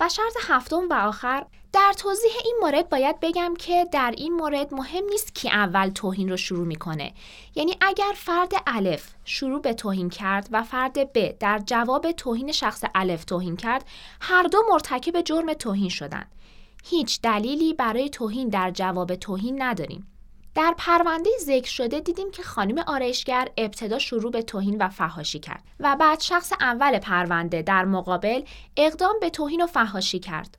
و 0.00 0.08
شرط 0.08 0.32
هفتم 0.40 0.88
و 0.90 0.94
آخر 0.94 1.46
در 1.72 1.92
توضیح 1.98 2.30
این 2.44 2.56
مورد 2.60 2.88
باید 2.88 3.20
بگم 3.20 3.54
که 3.58 3.86
در 3.92 4.14
این 4.16 4.32
مورد 4.32 4.74
مهم 4.74 5.04
نیست 5.04 5.34
که 5.34 5.54
اول 5.54 5.88
توهین 5.88 6.28
رو 6.28 6.36
شروع 6.36 6.66
می‌کنه. 6.66 7.12
یعنی 7.54 7.76
اگر 7.80 8.12
فرد 8.16 8.52
الف 8.66 9.10
شروع 9.24 9.60
به 9.60 9.74
توهین 9.74 10.10
کرد 10.10 10.48
و 10.52 10.62
فرد 10.62 11.12
ب 11.12 11.38
در 11.38 11.58
جواب 11.58 12.12
توهین 12.12 12.52
شخص 12.52 12.84
الف 12.94 13.24
توهین 13.24 13.56
کرد 13.56 13.84
هر 14.20 14.42
دو 14.42 14.58
مرتکب 14.70 15.20
جرم 15.20 15.54
توهین 15.54 15.88
شدن. 15.88 16.26
هیچ 16.84 17.20
دلیلی 17.20 17.74
برای 17.74 18.08
توهین 18.08 18.48
در 18.48 18.70
جواب 18.70 19.14
توهین 19.14 19.62
نداریم. 19.62 20.06
در 20.54 20.74
پرونده 20.78 21.30
ذکر 21.40 21.70
شده 21.70 22.00
دیدیم 22.00 22.30
که 22.30 22.42
خانم 22.42 22.78
آرایشگر 22.78 23.48
ابتدا 23.56 23.98
شروع 23.98 24.32
به 24.32 24.42
توهین 24.42 24.82
و 24.82 24.88
فحاشی 24.88 25.38
کرد 25.38 25.64
و 25.80 25.96
بعد 26.00 26.20
شخص 26.20 26.52
اول 26.60 26.98
پرونده 26.98 27.62
در 27.62 27.84
مقابل 27.84 28.42
اقدام 28.76 29.14
به 29.20 29.30
توهین 29.30 29.62
و 29.62 29.66
فحاشی 29.66 30.18
کرد. 30.18 30.56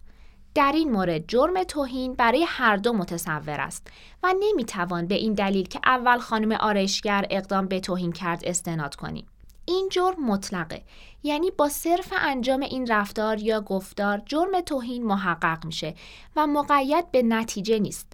در 0.56 0.72
این 0.76 0.92
مورد 0.92 1.28
جرم 1.28 1.64
توهین 1.64 2.14
برای 2.14 2.46
هر 2.48 2.76
دو 2.76 2.94
متصور 2.94 3.62
است 3.62 3.88
و 4.24 4.34
نمی‌توان 4.40 5.08
به 5.08 5.16
این 5.16 5.34
دلیل 5.34 5.68
که 5.68 5.80
اول 5.86 6.18
خانم 6.18 6.52
آرایشگر 6.52 7.26
اقدام 7.30 7.68
به 7.68 7.80
توهین 7.80 8.12
کرد 8.12 8.42
استناد 8.46 8.96
کنیم. 8.96 9.28
این 9.66 9.90
جرم 9.92 10.26
مطلقه 10.26 10.82
یعنی 11.24 11.52
با 11.52 11.70
صرف 11.70 12.14
انجام 12.18 12.60
این 12.60 12.88
رفتار 12.88 13.40
یا 13.40 13.62
گفتار 13.62 14.22
جرم 14.26 14.62
توهین 14.62 15.06
محقق 15.06 15.66
میشه 15.66 15.96
و 16.36 16.48
مقید 16.48 17.12
به 17.12 17.24
نتیجه 17.24 17.80
نیست. 17.80 18.14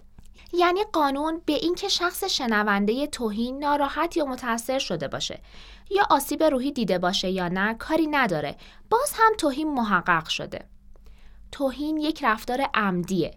یعنی 0.52 0.80
قانون 0.92 1.42
به 1.46 1.52
اینکه 1.52 1.88
شخص 1.88 2.24
شنونده 2.24 3.06
توهین 3.06 3.58
ناراحت 3.58 4.16
یا 4.16 4.24
متاثر 4.24 4.78
شده 4.78 5.08
باشه 5.08 5.40
یا 5.90 6.02
آسیب 6.10 6.42
روحی 6.42 6.72
دیده 6.72 6.98
باشه 6.98 7.30
یا 7.30 7.48
نه 7.48 7.74
کاری 7.74 8.06
نداره. 8.06 8.56
باز 8.90 9.12
هم 9.14 9.32
توهین 9.38 9.74
محقق 9.74 10.28
شده. 10.28 10.64
توهین 11.52 11.96
یک 11.96 12.24
رفتار 12.24 12.60
عمدیه. 12.74 13.34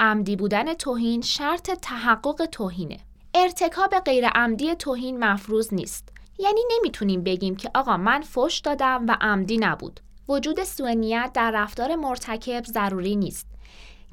عمدی 0.00 0.36
بودن 0.36 0.74
توهین 0.74 1.20
شرط 1.20 1.70
تحقق 1.70 2.46
توهینه. 2.46 2.98
ارتکاب 3.34 3.94
غیر 3.98 4.28
عمدی 4.28 4.74
توهین 4.74 5.24
مفروض 5.24 5.74
نیست. 5.74 6.08
یعنی 6.38 6.60
نمی‌تونیم 6.76 7.22
بگیم 7.22 7.56
که 7.56 7.70
آقا 7.74 7.96
من 7.96 8.20
فش 8.20 8.60
دادم 8.64 9.04
و 9.08 9.16
عمدی 9.20 9.58
نبود. 9.58 10.00
وجود 10.28 10.64
سوء 10.64 11.28
در 11.34 11.50
رفتار 11.50 11.94
مرتکب 11.94 12.64
ضروری 12.64 13.16
نیست. 13.16 13.46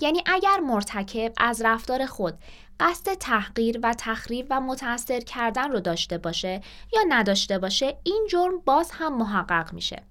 یعنی 0.01 0.23
اگر 0.25 0.59
مرتکب 0.59 1.33
از 1.37 1.61
رفتار 1.61 2.05
خود 2.05 2.33
قصد 2.79 3.13
تحقیر 3.13 3.79
و 3.83 3.93
تخریب 3.97 4.47
و 4.49 4.61
متاثر 4.61 5.19
کردن 5.19 5.71
رو 5.71 5.79
داشته 5.79 6.17
باشه 6.17 6.61
یا 6.93 7.01
نداشته 7.09 7.59
باشه 7.59 7.97
این 8.03 8.27
جرم 8.29 8.59
باز 8.65 8.91
هم 8.91 9.17
محقق 9.17 9.73
میشه. 9.73 10.03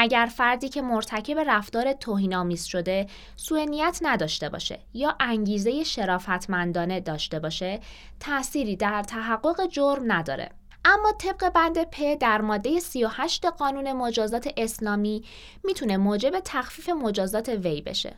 اگر 0.00 0.26
فردی 0.36 0.68
که 0.68 0.82
مرتکب 0.82 1.38
رفتار 1.38 1.92
توهینآمیز 1.92 2.64
شده 2.64 3.06
سوء 3.36 3.64
نیت 3.64 3.98
نداشته 4.02 4.48
باشه 4.48 4.80
یا 4.94 5.16
انگیزه 5.20 5.84
شرافتمندانه 5.84 7.00
داشته 7.00 7.38
باشه 7.38 7.80
تأثیری 8.20 8.76
در 8.76 9.02
تحقق 9.02 9.66
جرم 9.66 10.12
نداره 10.12 10.50
اما 10.84 11.12
طبق 11.18 11.48
بند 11.48 11.90
پ 11.90 12.16
در 12.20 12.40
ماده 12.40 12.80
38 12.80 13.44
قانون 13.46 13.92
مجازات 13.92 14.48
اسلامی 14.56 15.24
می‌تونه 15.64 15.96
موجب 15.96 16.40
تخفیف 16.44 16.88
مجازات 16.88 17.48
وی 17.48 17.80
بشه 17.80 18.16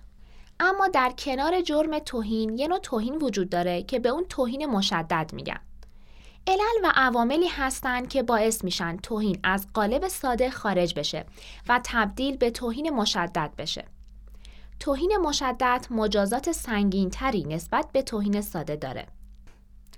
اما 0.60 0.88
در 0.88 1.12
کنار 1.18 1.60
جرم 1.60 1.98
توهین 1.98 2.58
یه 2.58 2.68
نوع 2.68 2.78
توهین 2.78 3.14
وجود 3.14 3.48
داره 3.48 3.82
که 3.82 3.98
به 3.98 4.08
اون 4.08 4.24
توهین 4.28 4.66
مشدد 4.66 5.30
میگن. 5.32 5.60
علل 6.46 6.84
و 6.84 6.92
عواملی 6.94 7.48
هستند 7.48 8.08
که 8.08 8.22
باعث 8.22 8.64
میشن 8.64 8.96
توهین 8.96 9.38
از 9.44 9.66
قالب 9.74 10.08
ساده 10.08 10.50
خارج 10.50 10.94
بشه 10.94 11.24
و 11.68 11.80
تبدیل 11.84 12.36
به 12.36 12.50
توهین 12.50 12.90
مشدد 12.90 13.50
بشه. 13.58 13.84
توهین 14.80 15.16
مشدد 15.16 15.86
مجازات 15.90 16.52
سنگینتری 16.52 17.44
نسبت 17.44 17.86
به 17.92 18.02
توهین 18.02 18.40
ساده 18.40 18.76
داره. 18.76 19.06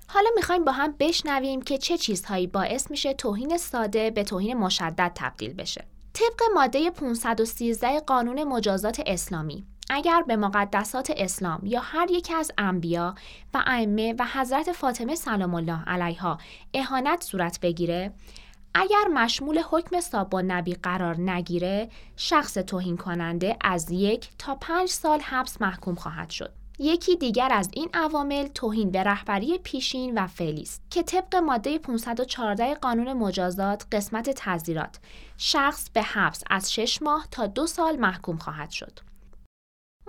حالا 0.09 0.31
می‌خوایم 0.37 0.65
با 0.65 0.73
هم 0.73 0.95
بشنویم 0.99 1.63
که 1.63 1.79
چه 1.79 1.99
چیزهایی 1.99 2.47
باعث 2.47 2.91
میشه 2.91 3.15
توهین 3.15 3.57
ساده 3.57 4.11
به 4.11 4.25
توهین 4.25 4.57
مشدد 4.57 5.13
تبدیل 5.15 5.55
بشه. 5.55 5.85
طبق 6.13 6.43
ماده 6.55 6.91
513 6.91 8.01
قانون 8.01 8.45
مجازات 8.45 9.03
اسلامی 9.07 9.67
اگر 9.91 10.23
به 10.27 10.37
مقدسات 10.37 11.13
اسلام 11.17 11.61
یا 11.67 11.81
هر 11.81 12.11
یکی 12.11 12.35
از 12.35 12.53
انبیا 12.59 13.15
و 13.55 13.63
ائمه 13.67 14.15
و 14.19 14.27
حضرت 14.35 14.73
فاطمه 14.73 15.15
سلام 15.15 15.55
الله 15.55 15.85
علیها 15.87 16.39
اهانت 16.75 17.23
صورت 17.23 17.61
بگیره 17.61 18.13
اگر 18.75 19.09
مشمول 19.15 19.63
حکم 19.71 20.01
صاب 20.01 20.37
نبی 20.37 20.75
قرار 20.75 21.21
نگیره 21.21 21.89
شخص 22.17 22.55
توهین 22.55 22.97
کننده 22.97 23.57
از 23.61 23.91
یک 23.91 24.29
تا 24.39 24.55
پنج 24.55 24.89
سال 24.89 25.21
حبس 25.21 25.63
محکوم 25.63 25.95
خواهد 25.95 26.31
شد. 26.31 26.53
یکی 26.79 27.17
دیگر 27.17 27.49
از 27.53 27.71
این 27.73 27.89
عوامل 27.95 28.47
توهین 28.47 28.91
به 28.91 29.03
رهبری 29.03 29.59
پیشین 29.59 30.19
و 30.19 30.27
فعلی 30.27 30.63
است 30.63 30.83
که 30.91 31.03
طبق 31.03 31.37
ماده 31.37 31.79
514 31.79 32.75
قانون 32.75 33.13
مجازات 33.13 33.87
قسمت 33.93 34.31
تعزیرات 34.31 34.99
شخص 35.37 35.91
به 35.91 36.03
حبس 36.03 36.43
از 36.51 36.73
6 36.73 37.03
ماه 37.03 37.29
تا 37.31 37.47
دو 37.47 37.67
سال 37.67 37.97
محکوم 37.97 38.37
خواهد 38.37 38.71
شد. 38.71 39.12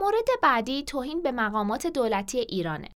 مورد 0.03 0.27
بعدی 0.41 0.83
توهین 0.83 1.21
به 1.21 1.31
مقامات 1.31 1.87
دولتی 1.87 2.39
ایرانه. 2.39 2.89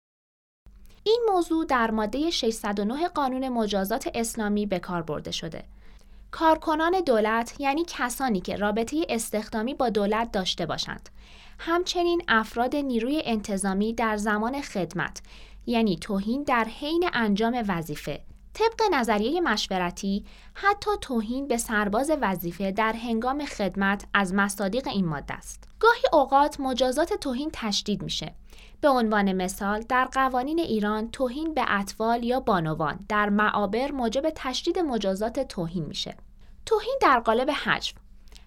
این 1.04 1.20
موضوع 1.32 1.66
در 1.66 1.90
ماده 1.90 2.30
609 2.30 3.08
قانون 3.08 3.48
مجازات 3.48 4.10
اسلامی 4.14 4.66
به 4.66 4.78
کار 4.78 5.02
برده 5.02 5.30
شده. 5.30 5.64
کارکنان 6.30 7.00
دولت 7.06 7.60
یعنی 7.60 7.84
کسانی 7.88 8.40
که 8.40 8.56
رابطه 8.56 9.06
استخدامی 9.08 9.74
با 9.74 9.88
دولت 9.88 10.32
داشته 10.32 10.66
باشند. 10.66 11.08
همچنین 11.58 12.22
افراد 12.28 12.76
نیروی 12.76 13.22
انتظامی 13.24 13.92
در 13.92 14.16
زمان 14.16 14.62
خدمت 14.62 15.22
یعنی 15.66 15.96
توهین 15.96 16.42
در 16.42 16.64
حین 16.64 17.10
انجام 17.12 17.64
وظیفه 17.68 18.20
طبق 18.56 18.82
نظریه 18.92 19.40
مشورتی 19.40 20.24
حتی 20.54 20.90
توهین 21.00 21.48
به 21.48 21.56
سرباز 21.56 22.10
وظیفه 22.20 22.72
در 22.72 22.92
هنگام 22.92 23.44
خدمت 23.44 24.04
از 24.14 24.34
مصادیق 24.34 24.88
این 24.88 25.06
ماده 25.06 25.34
است. 25.34 25.68
گاهی 25.80 26.02
اوقات 26.12 26.60
مجازات 26.60 27.12
توهین 27.12 27.50
تشدید 27.52 28.02
میشه. 28.02 28.34
به 28.80 28.88
عنوان 28.88 29.32
مثال 29.32 29.80
در 29.80 30.04
قوانین 30.04 30.58
ایران 30.58 31.10
توهین 31.10 31.54
به 31.54 31.64
اطفال 31.68 32.24
یا 32.24 32.40
بانوان 32.40 32.98
در 33.08 33.28
معابر 33.28 33.92
موجب 33.92 34.32
تشدید 34.34 34.78
مجازات 34.78 35.40
توهین 35.40 35.84
میشه. 35.84 36.16
توهین 36.66 36.98
در 37.00 37.20
قالب 37.20 37.50
حجم. 37.50 37.96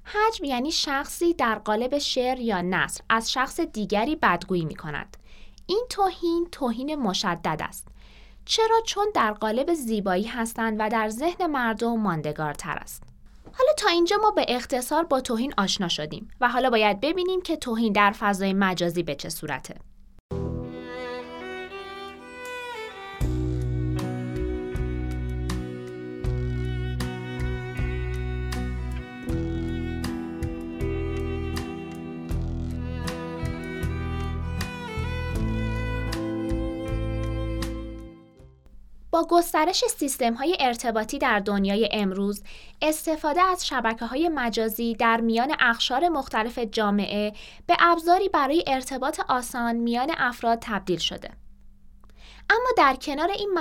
حجم 0.03 0.43
یعنی 0.43 0.71
شخصی 0.71 1.33
در 1.33 1.55
قالب 1.55 1.97
شعر 1.97 2.39
یا 2.39 2.61
نصر 2.61 3.01
از 3.09 3.31
شخص 3.31 3.59
دیگری 3.59 4.15
بدگویی 4.15 4.65
می 4.65 4.75
کند. 4.75 5.17
این 5.65 5.85
توهین 5.89 6.47
توهین 6.51 6.95
مشدد 6.95 7.61
است. 7.63 7.87
چرا 8.49 8.81
چون 8.85 9.07
در 9.15 9.31
قالب 9.31 9.73
زیبایی 9.73 10.23
هستند 10.23 10.75
و 10.79 10.89
در 10.89 11.09
ذهن 11.09 11.45
مردم 11.45 11.99
ماندگارتر 11.99 12.77
است. 12.81 13.03
حالا 13.53 13.73
تا 13.77 13.89
اینجا 13.89 14.17
ما 14.21 14.31
به 14.31 14.45
اختصار 14.47 15.03
با 15.03 15.21
توهین 15.21 15.53
آشنا 15.57 15.87
شدیم 15.87 16.31
و 16.41 16.49
حالا 16.49 16.69
باید 16.69 17.01
ببینیم 17.01 17.41
که 17.41 17.57
توهین 17.57 17.93
در 17.93 18.11
فضای 18.11 18.53
مجازی 18.53 19.03
به 19.03 19.15
چه 19.15 19.29
صورته. 19.29 19.75
گسترش 39.23 39.83
سیستم 39.85 40.33
های 40.33 40.57
ارتباطی 40.59 41.17
در 41.17 41.39
دنیای 41.39 41.89
امروز 41.91 42.43
استفاده 42.81 43.41
از 43.41 43.67
شبکه 43.67 44.05
های 44.05 44.29
مجازی 44.29 44.95
در 44.95 45.21
میان 45.21 45.55
اخشار 45.59 46.09
مختلف 46.09 46.59
جامعه 46.59 47.33
به 47.67 47.77
ابزاری 47.79 48.29
برای 48.29 48.63
ارتباط 48.67 49.19
آسان 49.27 49.75
میان 49.75 50.11
افراد 50.17 50.59
تبدیل 50.61 50.99
شده. 50.99 51.29
اما 52.49 52.69
در 52.77 52.95
کنار 52.95 53.29
این 53.29 53.57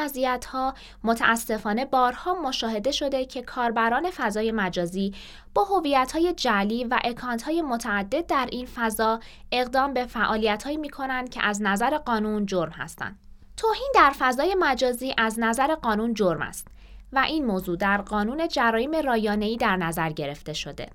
ها 0.52 0.74
متاسفانه 1.04 1.84
بارها 1.84 2.34
مشاهده 2.34 2.90
شده 2.90 3.24
که 3.24 3.42
کاربران 3.42 4.10
فضای 4.10 4.52
مجازی 4.52 5.14
با 5.54 5.82
های 6.12 6.32
جعلی 6.32 6.84
و 6.84 6.98
های 7.44 7.62
متعدد 7.62 8.26
در 8.26 8.48
این 8.52 8.66
فضا 8.66 9.20
اقدام 9.52 9.94
به 9.94 10.06
فعالیت‌هایی 10.06 10.76
می‌کنند 10.76 11.30
که 11.30 11.42
از 11.42 11.62
نظر 11.62 11.98
قانون 11.98 12.46
جرم 12.46 12.72
هستند. 12.72 13.27
توهین 13.58 13.92
در 13.94 14.12
فضای 14.18 14.56
مجازی 14.58 15.14
از 15.18 15.34
نظر 15.38 15.74
قانون 15.74 16.14
جرم 16.14 16.42
است 16.42 16.68
و 17.12 17.18
این 17.18 17.44
موضوع 17.44 17.76
در 17.76 17.96
قانون 17.96 18.48
جرایم 18.48 18.96
رایانه‌ای 18.96 19.56
در 19.56 19.76
نظر 19.76 20.10
گرفته 20.10 20.52
شده. 20.52 20.88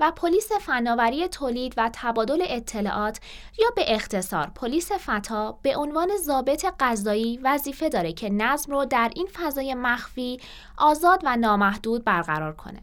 و 0.00 0.12
پلیس 0.16 0.52
فناوری 0.52 1.28
تولید 1.28 1.74
و 1.76 1.90
تبادل 1.92 2.44
اطلاعات 2.48 3.20
یا 3.58 3.66
به 3.76 3.94
اختصار 3.94 4.50
پلیس 4.54 4.92
فتا 4.92 5.58
به 5.62 5.76
عنوان 5.76 6.08
ضابط 6.16 6.66
قضایی 6.80 7.40
وظیفه 7.42 7.88
داره 7.88 8.12
که 8.12 8.30
نظم 8.30 8.72
رو 8.72 8.84
در 8.84 9.10
این 9.16 9.28
فضای 9.32 9.74
مخفی 9.74 10.40
آزاد 10.78 11.20
و 11.24 11.36
نامحدود 11.36 12.04
برقرار 12.04 12.52
کنه. 12.52 12.82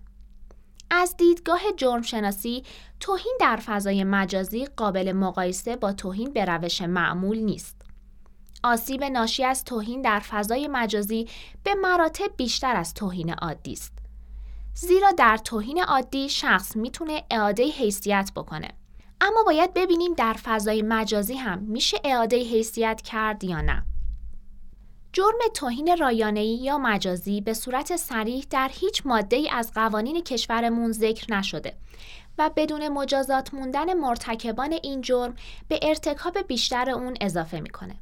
از 0.89 1.17
دیدگاه 1.17 1.61
جرم 1.77 2.01
شناسی 2.01 2.63
توهین 2.99 3.37
در 3.39 3.55
فضای 3.55 4.03
مجازی 4.03 4.65
قابل 4.65 5.11
مقایسه 5.11 5.75
با 5.75 5.93
توهین 5.93 6.33
به 6.33 6.45
روش 6.45 6.81
معمول 6.81 7.37
نیست. 7.37 7.82
آسیب 8.63 9.03
ناشی 9.03 9.43
از 9.43 9.63
توهین 9.63 10.01
در 10.01 10.19
فضای 10.19 10.67
مجازی 10.67 11.27
به 11.63 11.75
مراتب 11.75 12.31
بیشتر 12.37 12.75
از 12.75 12.93
توهین 12.93 13.33
عادی 13.33 13.73
است. 13.73 13.93
زیرا 14.75 15.11
در 15.11 15.37
توهین 15.37 15.83
عادی 15.83 16.29
شخص 16.29 16.75
می‌تونه 16.75 17.23
اعاده 17.31 17.67
حیثیت 17.67 18.31
بکنه. 18.35 18.67
اما 19.21 19.43
باید 19.43 19.73
ببینیم 19.73 20.13
در 20.13 20.33
فضای 20.33 20.81
مجازی 20.81 21.33
هم 21.33 21.59
میشه 21.59 21.97
اعاده 22.03 22.37
حیثیت 22.37 23.01
کرد 23.01 23.43
یا 23.43 23.61
نه. 23.61 23.85
جرم 25.13 25.37
توهین 25.53 25.97
رایانه‌ای 25.97 26.55
یا 26.55 26.77
مجازی 26.77 27.41
به 27.41 27.53
صورت 27.53 27.95
صریح 27.95 28.45
در 28.49 28.71
هیچ 28.73 29.01
ماده 29.05 29.35
ای 29.35 29.49
از 29.49 29.73
قوانین 29.73 30.23
کشورمون 30.23 30.91
ذکر 30.91 31.33
نشده 31.33 31.73
و 32.37 32.49
بدون 32.55 32.87
مجازات 32.87 33.53
موندن 33.53 33.93
مرتکبان 33.93 34.73
این 34.83 35.01
جرم 35.01 35.35
به 35.67 35.79
ارتکاب 35.81 36.47
بیشتر 36.47 36.89
اون 36.89 37.17
اضافه 37.21 37.59
می‌کنه. 37.59 37.95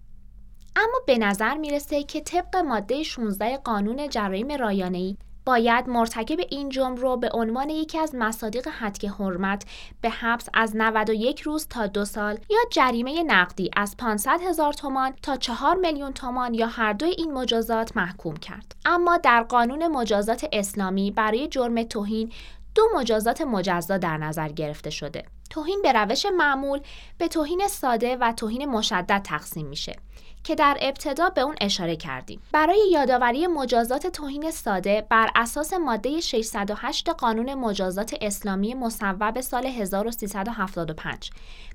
اما 0.75 1.01
به 1.07 1.17
نظر 1.17 1.57
می‌رسه 1.57 2.03
که 2.03 2.21
طبق 2.21 2.55
ماده 2.55 3.03
16 3.03 3.57
قانون 3.57 4.09
جرایم 4.09 4.51
رایانه‌ای 4.51 5.17
باید 5.45 5.89
مرتکب 5.89 6.39
این 6.49 6.69
جرم 6.69 6.95
رو 6.95 7.17
به 7.17 7.29
عنوان 7.33 7.69
یکی 7.69 7.97
از 7.97 8.15
مصادیق 8.15 8.67
حدک 8.67 9.05
حرمت 9.05 9.65
به 10.01 10.09
حبس 10.09 10.49
از 10.53 10.75
91 10.75 11.41
روز 11.41 11.67
تا 11.67 11.87
دو 11.87 12.05
سال 12.05 12.37
یا 12.49 12.59
جریمه 12.71 13.23
نقدی 13.23 13.69
از 13.75 13.97
500 13.97 14.41
هزار 14.41 14.73
تومان 14.73 15.13
تا 15.21 15.35
4 15.35 15.75
میلیون 15.75 16.13
تومان 16.13 16.53
یا 16.53 16.67
هر 16.67 16.93
دوی 16.93 17.09
این 17.09 17.33
مجازات 17.33 17.97
محکوم 17.97 18.37
کرد. 18.37 18.75
اما 18.85 19.17
در 19.17 19.43
قانون 19.43 19.87
مجازات 19.87 20.45
اسلامی 20.53 21.11
برای 21.11 21.47
جرم 21.47 21.83
توهین 21.83 22.31
دو 22.75 22.83
مجازات 22.95 23.41
مجزا 23.41 23.97
در 23.97 24.17
نظر 24.17 24.49
گرفته 24.49 24.89
شده. 24.89 25.23
توهین 25.51 25.81
به 25.81 25.91
روش 25.93 26.25
معمول 26.37 26.79
به 27.17 27.27
توهین 27.27 27.67
ساده 27.67 28.15
و 28.15 28.31
توهین 28.31 28.65
مشدد 28.65 29.21
تقسیم 29.23 29.67
میشه. 29.67 29.95
که 30.43 30.55
در 30.55 30.77
ابتدا 30.81 31.29
به 31.29 31.41
اون 31.41 31.55
اشاره 31.61 31.95
کردیم. 31.95 32.41
برای 32.51 32.89
یادآوری 32.91 33.47
مجازات 33.47 34.07
توهین 34.07 34.51
ساده 34.51 35.07
بر 35.09 35.29
اساس 35.35 35.73
ماده 35.73 36.19
608 36.19 37.09
قانون 37.09 37.53
مجازات 37.53 38.15
اسلامی 38.21 38.73
مصوب 38.73 39.41
سال 39.41 39.65
1375 39.65 41.29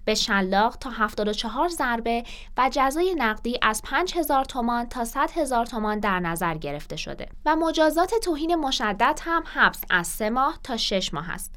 به 0.04 0.14
شلاق 0.14 0.76
تا 0.76 0.90
74 0.90 1.68
ضربه 1.68 2.24
و 2.56 2.70
جزای 2.72 3.14
نقدی 3.14 3.58
از 3.62 3.82
5000 3.82 4.44
تومان 4.44 4.88
تا 4.88 5.04
100 5.04 5.30
هزار 5.30 5.66
تومان 5.66 6.00
در 6.00 6.20
نظر 6.20 6.54
گرفته 6.54 6.96
شده 6.96 7.28
و 7.46 7.56
مجازات 7.56 8.14
توهین 8.14 8.54
مشدد 8.54 9.20
هم 9.22 9.44
حبس 9.46 9.80
از 9.90 10.06
3 10.06 10.30
ماه 10.30 10.58
تا 10.62 10.76
6 10.76 11.14
ماه 11.14 11.30
است. 11.30 11.54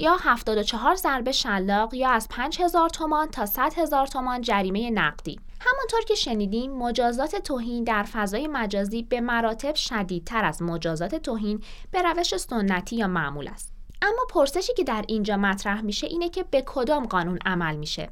یا 0.00 0.16
74 0.20 0.94
ضربه 0.94 1.32
شلاق 1.32 1.94
یا 1.94 2.10
از 2.10 2.28
5000 2.28 2.90
تومان 2.90 3.28
تا 3.28 3.46
100 3.46 3.72
هزار 3.76 4.06
تومان 4.06 4.40
جریمه 4.40 4.90
نقدی. 4.90 5.40
همانطور 5.60 6.00
که 6.08 6.14
شنیدیم 6.14 6.72
مجازات 6.72 7.36
توهین 7.36 7.84
در 7.84 8.02
فضای 8.02 8.46
مجازی 8.46 9.02
به 9.02 9.20
مراتب 9.20 9.74
شدیدتر 9.74 10.44
از 10.44 10.62
مجازات 10.62 11.14
توهین 11.14 11.62
به 11.90 12.02
روش 12.02 12.36
سنتی 12.36 12.96
یا 12.96 13.06
معمول 13.06 13.48
است. 13.48 13.72
اما 14.02 14.26
پرسشی 14.30 14.74
که 14.74 14.84
در 14.84 15.04
اینجا 15.08 15.36
مطرح 15.36 15.80
میشه 15.80 16.06
اینه 16.06 16.28
که 16.28 16.42
به 16.42 16.62
کدام 16.66 17.06
قانون 17.06 17.38
عمل 17.46 17.76
میشه 17.76 18.08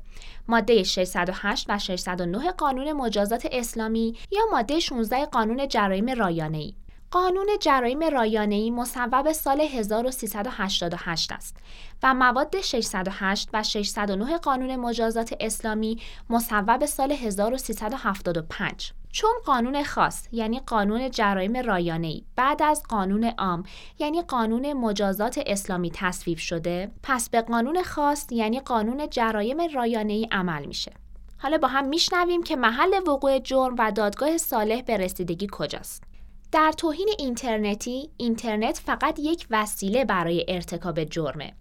ماده 0.49 0.83
608 0.83 1.67
و 1.69 1.79
609 1.79 2.51
قانون 2.51 2.93
مجازات 2.93 3.49
اسلامی 3.53 4.17
یا 4.33 4.43
ماده 4.53 4.81
16 4.81 5.27
قانون 5.27 5.69
جرایم 5.69 6.11
رایانه‌ای 6.11 6.75
قانون 7.11 7.47
جرایم 7.61 8.03
رایانه‌ای 8.03 8.71
مصوب 8.71 9.33
سال 9.33 9.61
1388 9.61 11.33
است 11.33 11.57
و 12.03 12.14
مواد 12.14 12.61
608 12.61 13.49
و 13.53 13.62
609 13.62 14.38
قانون 14.38 14.77
مجازات 14.77 15.35
اسلامی 15.40 16.01
مصوب 16.31 16.87
سال 16.87 17.12
1375 17.12 18.92
چون 19.12 19.31
قانون 19.45 19.83
خاص 19.83 20.29
یعنی 20.33 20.61
قانون 20.61 21.11
جرایم 21.11 21.57
رایانه‌ای 21.57 22.25
بعد 22.37 22.62
از 22.62 22.83
قانون 22.88 23.25
عام 23.25 23.62
یعنی 23.99 24.23
قانون 24.23 24.73
مجازات 24.73 25.40
اسلامی 25.47 25.90
تصویب 25.95 26.38
شده 26.38 26.90
پس 27.03 27.31
به 27.31 27.42
قانون 27.42 27.83
خاص 27.83 28.27
یعنی 28.31 28.61
قانون 28.61 29.11
جرایم 29.11 29.61
رایانه‌ای 29.75 30.29
عمل 30.33 30.64
میشه. 30.64 30.92
حالا 31.38 31.59
با 31.59 31.69
هم 31.69 31.88
میشنویم 31.88 32.42
که 32.42 32.57
محل 32.57 32.95
وقوع 33.07 33.38
جرم 33.38 33.75
و 33.79 33.92
دادگاه 33.92 34.38
صالح 34.38 34.83
به 34.83 34.97
رسیدگی 34.97 35.49
کجاست. 35.53 36.16
در 36.53 36.73
توهین 36.73 37.09
اینترنتی 37.19 38.11
اینترنت 38.17 38.79
فقط 38.79 39.19
یک 39.19 39.47
وسیله 39.51 40.05
برای 40.05 40.45
ارتکاب 40.49 41.05
جرمه 41.05 41.53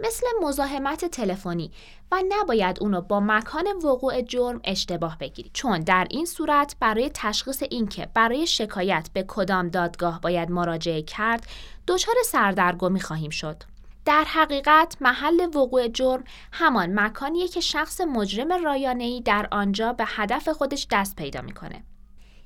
مثل 0.00 0.26
مزاحمت 0.42 1.04
تلفنی 1.04 1.70
و 2.12 2.22
نباید 2.28 2.78
اونو 2.80 3.00
با 3.00 3.20
مکان 3.20 3.66
وقوع 3.84 4.22
جرم 4.22 4.60
اشتباه 4.64 5.18
بگیرید 5.18 5.50
چون 5.54 5.80
در 5.80 6.06
این 6.10 6.26
صورت 6.26 6.76
برای 6.80 7.10
تشخیص 7.14 7.62
اینکه 7.70 8.08
برای 8.14 8.46
شکایت 8.46 9.10
به 9.12 9.24
کدام 9.28 9.68
دادگاه 9.68 10.20
باید 10.20 10.50
مراجعه 10.50 11.02
کرد 11.02 11.46
دچار 11.86 12.14
سردرگمی 12.24 13.00
خواهیم 13.00 13.30
شد. 13.30 13.62
در 14.04 14.24
حقیقت 14.24 14.96
محل 15.00 15.40
وقوع 15.54 15.88
جرم 15.88 16.24
همان 16.52 17.00
مکانیه 17.00 17.48
که 17.48 17.60
شخص 17.60 18.00
مجرم 18.00 18.64
رایانه‌ای 18.64 19.20
در 19.20 19.48
آنجا 19.50 19.92
به 19.92 20.04
هدف 20.06 20.48
خودش 20.48 20.86
دست 20.90 21.16
پیدا 21.16 21.40
می‌کنه. 21.40 21.82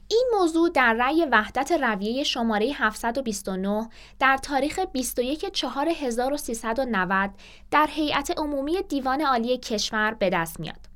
این 0.08 0.30
موضوع 0.38 0.70
در 0.70 0.92
رأی 0.92 1.24
وحدت 1.24 1.72
رویه 1.72 2.22
شماره 2.22 2.66
729 2.74 3.88
در 4.18 4.36
تاریخ 4.36 4.78
21 4.78 5.52
4390 5.52 7.30
در 7.70 7.88
هیئت 7.90 8.38
عمومی 8.38 8.82
دیوان 8.82 9.20
عالی 9.20 9.58
کشور 9.58 10.14
به 10.14 10.30
دست 10.30 10.60
میاد. 10.60 10.94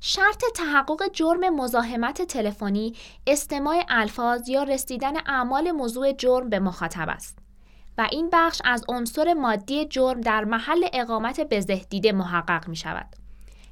شرط 0.00 0.44
تحقق 0.54 1.12
جرم 1.12 1.54
مزاحمت 1.54 2.22
تلفنی 2.22 2.94
استماع 3.26 3.84
الفاظ 3.88 4.48
یا 4.48 4.62
رسیدن 4.62 5.16
اعمال 5.16 5.70
موضوع 5.70 6.12
جرم 6.12 6.48
به 6.48 6.58
مخاطب 6.58 7.08
است 7.08 7.38
و 7.98 8.08
این 8.12 8.28
بخش 8.32 8.62
از 8.64 8.84
عنصر 8.88 9.34
مادی 9.34 9.84
جرم 9.84 10.20
در 10.20 10.44
محل 10.44 10.86
اقامت 10.92 11.40
بزهدیده 11.40 12.12
محقق 12.12 12.68
می 12.68 12.76
شود. 12.76 13.06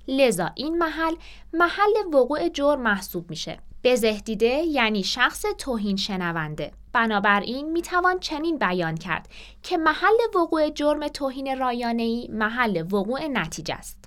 لذا 0.08 0.50
این 0.54 0.78
محل 0.78 1.14
محل 1.52 2.14
وقوع 2.14 2.48
جرم 2.48 2.82
محسوب 2.82 3.30
میشه 3.30 3.58
بزهدیده 3.86 4.46
یعنی 4.46 5.04
شخص 5.04 5.44
توهین 5.58 5.96
شنونده. 5.96 6.72
بنابراین 6.92 7.72
می‌توان 7.72 8.18
چنین 8.18 8.58
بیان 8.58 8.94
کرد 8.94 9.28
که 9.62 9.76
محل 9.76 10.16
وقوع 10.34 10.70
جرم 10.70 11.08
توهین 11.08 11.58
رایانه‌ای 11.58 12.28
محل 12.32 12.82
وقوع 12.92 13.26
نتیجه 13.26 13.74
است. 13.74 14.04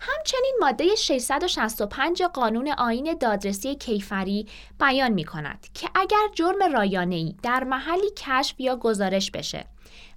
همچنین 0.00 0.56
ماده 0.60 0.94
665 0.94 2.22
قانون 2.22 2.68
آین 2.68 3.16
دادرسی 3.20 3.74
کیفری 3.74 4.46
بیان 4.80 5.12
می 5.12 5.24
کند 5.24 5.66
که 5.74 5.88
اگر 5.94 6.28
جرم 6.34 6.72
رایانه‌ای 6.72 7.34
در 7.42 7.64
محلی 7.64 8.10
کشف 8.16 8.60
یا 8.60 8.76
گزارش 8.76 9.30
بشه 9.30 9.64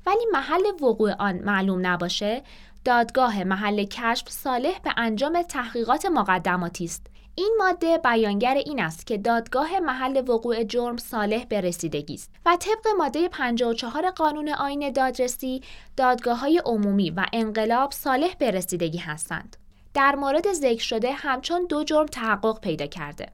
ولی 0.06 0.26
محل 0.34 0.66
وقوع 0.82 1.14
آن 1.20 1.36
معلوم 1.36 1.88
نباشه 1.88 2.44
دادگاه 2.86 3.44
محل 3.44 3.84
کشف 3.84 4.30
صالح 4.30 4.80
به 4.80 4.94
انجام 4.98 5.42
تحقیقات 5.42 6.06
مقدماتی 6.06 6.86
است 6.86 7.08
این 7.40 7.56
ماده 7.58 7.98
بیانگر 7.98 8.54
این 8.54 8.80
است 8.80 9.08
که 9.08 9.18
دادگاه 9.18 9.80
محل 9.80 10.24
وقوع 10.28 10.64
جرم 10.64 10.98
صالح 10.98 11.46
به 11.46 11.62
رسیدگی 11.62 12.14
است 12.14 12.32
و 12.46 12.58
طبق 12.60 12.88
ماده 12.98 13.30
54 13.30 14.10
قانون 14.10 14.50
آین 14.50 14.92
دادرسی 14.92 15.62
دادگاه 15.98 16.40
های 16.40 16.62
عمومی 16.66 17.10
و 17.10 17.26
انقلاب 17.34 17.92
صالح 17.92 18.36
به 18.40 18.52
رسیدگی 18.52 18.98
هستند. 18.98 19.58
در 19.94 20.16
مورد 20.16 20.54
ذکر 20.54 20.84
شده 20.84 21.12
همچون 21.12 21.66
دو 21.70 21.84
جرم 21.84 22.06
تحقق 22.06 22.60
پیدا 22.60 22.86
کرده. 22.86 23.28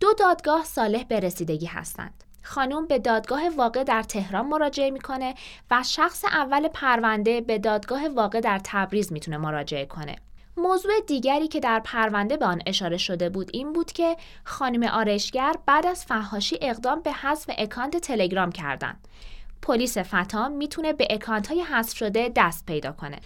دو 0.00 0.12
دادگاه 0.12 0.64
صالح 0.64 1.04
به 1.04 1.20
رسیدگی 1.20 1.66
هستند. 1.66 2.24
خانم 2.42 2.86
به 2.86 2.98
دادگاه 2.98 3.48
واقع 3.48 3.84
در 3.84 4.02
تهران 4.02 4.46
مراجعه 4.46 4.90
می‌کنه 4.90 5.34
و 5.70 5.82
شخص 5.82 6.24
اول 6.24 6.68
پرونده 6.68 7.40
به 7.40 7.58
دادگاه 7.58 8.08
واقع 8.08 8.40
در 8.40 8.60
تبریز 8.64 9.12
می‌تونه 9.12 9.36
مراجعه 9.36 9.86
کنه. 9.86 10.16
موضوع 10.56 10.92
دیگری 11.06 11.48
که 11.48 11.60
در 11.60 11.80
پرونده 11.84 12.36
به 12.36 12.46
آن 12.46 12.62
اشاره 12.66 12.96
شده 12.96 13.28
بود 13.28 13.50
این 13.52 13.72
بود 13.72 13.92
که 13.92 14.16
خانم 14.44 14.82
آرشگر 14.82 15.54
بعد 15.66 15.86
از 15.86 16.04
فحاشی 16.04 16.58
اقدام 16.60 17.00
به 17.00 17.12
حذف 17.12 17.50
اکانت 17.58 17.96
تلگرام 17.96 18.52
کردند. 18.52 19.08
پلیس 19.62 19.98
فتا 19.98 20.48
می‌تونه 20.48 20.92
به 20.92 21.06
اکانت 21.10 21.46
های 21.46 21.60
حذف 21.60 21.96
شده 21.96 22.32
دست 22.36 22.66
پیدا 22.66 22.92
کنه. 22.92 23.20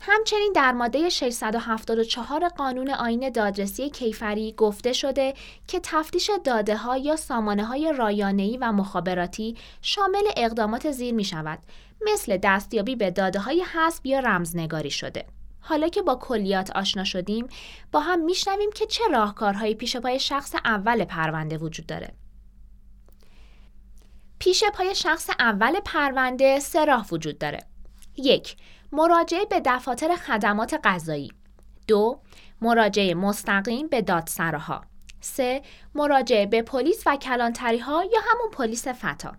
همچنین 0.00 0.52
در 0.54 0.72
ماده 0.72 1.08
674 1.08 2.48
قانون 2.48 2.90
آین 2.90 3.30
دادرسی 3.30 3.90
کیفری 3.90 4.52
گفته 4.52 4.92
شده 4.92 5.34
که 5.66 5.80
تفتیش 5.82 6.30
داده 6.44 6.76
ها 6.76 6.96
یا 6.96 7.16
سامانه 7.16 7.64
های 7.64 7.92
رایانه‌ای 7.96 8.56
و 8.56 8.72
مخابراتی 8.72 9.56
شامل 9.82 10.22
اقدامات 10.36 10.90
زیر 10.90 11.14
می 11.14 11.24
شود 11.24 11.58
مثل 12.12 12.38
دستیابی 12.42 12.96
به 12.96 13.10
داده 13.10 13.38
های 13.38 13.62
حذف 13.62 14.06
یا 14.06 14.20
رمزنگاری 14.20 14.90
شده. 14.90 15.24
حالا 15.60 15.88
که 15.88 16.02
با 16.02 16.14
کلیات 16.14 16.70
آشنا 16.70 17.04
شدیم 17.04 17.48
با 17.92 18.00
هم 18.00 18.24
میشنویم 18.24 18.70
که 18.74 18.86
چه 18.86 19.04
راهکارهایی 19.10 19.74
پیش 19.74 19.96
پای 19.96 20.20
شخص 20.20 20.54
اول 20.64 21.04
پرونده 21.04 21.58
وجود 21.58 21.86
داره. 21.86 22.14
پیش 24.38 24.64
پای 24.64 24.94
شخص 24.94 25.30
اول 25.38 25.80
پرونده 25.80 26.60
سه 26.60 26.84
راه 26.84 27.06
وجود 27.12 27.38
داره. 27.38 27.60
یک 28.16 28.56
مراجعه 28.92 29.44
به 29.44 29.62
دفاتر 29.64 30.16
خدمات 30.16 30.80
غذایی 30.84 31.32
دو 31.88 32.20
مراجعه 32.60 33.14
مستقیم 33.14 33.88
به 33.88 34.02
دادسراها 34.02 34.84
سه 35.20 35.62
مراجعه 35.94 36.46
به 36.46 36.62
پلیس 36.62 37.02
و 37.06 37.16
کلانتری 37.16 37.78
ها 37.78 38.04
یا 38.04 38.20
همون 38.30 38.50
پلیس 38.52 38.88
فتا 38.88 39.36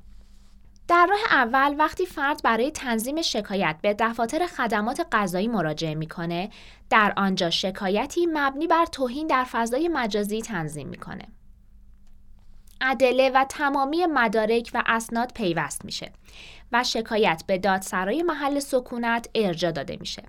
در 0.90 1.08
راه 1.10 1.20
اول 1.32 1.76
وقتی 1.80 2.06
فرد 2.06 2.44
برای 2.44 2.72
تنظیم 2.72 3.22
شکایت 3.22 3.76
به 3.82 3.96
دفاتر 4.00 4.48
خدمات 4.48 5.08
غذایی 5.12 5.48
مراجعه 5.48 5.96
می‌کنه 5.96 6.50
در 6.90 7.14
آنجا 7.18 7.50
شکایتی 7.50 8.28
مبنی 8.34 8.68
بر 8.68 8.86
توهین 8.86 9.28
در 9.28 9.44
فضای 9.44 9.88
مجازی 9.88 10.42
تنظیم 10.42 10.88
می‌کنه 10.88 11.26
ادله 12.82 13.30
و 13.30 13.46
تمامی 13.50 14.06
مدارک 14.06 14.72
و 14.74 14.84
اسناد 14.86 15.32
پیوست 15.34 15.86
میشه 15.86 16.12
و 16.72 16.84
شکایت 16.84 17.44
به 17.48 17.58
دادسرای 17.58 18.24
محل 18.24 18.60
سکونت 18.60 19.30
ارجا 19.36 19.72
داده 19.72 19.98
میشه. 20.00 20.24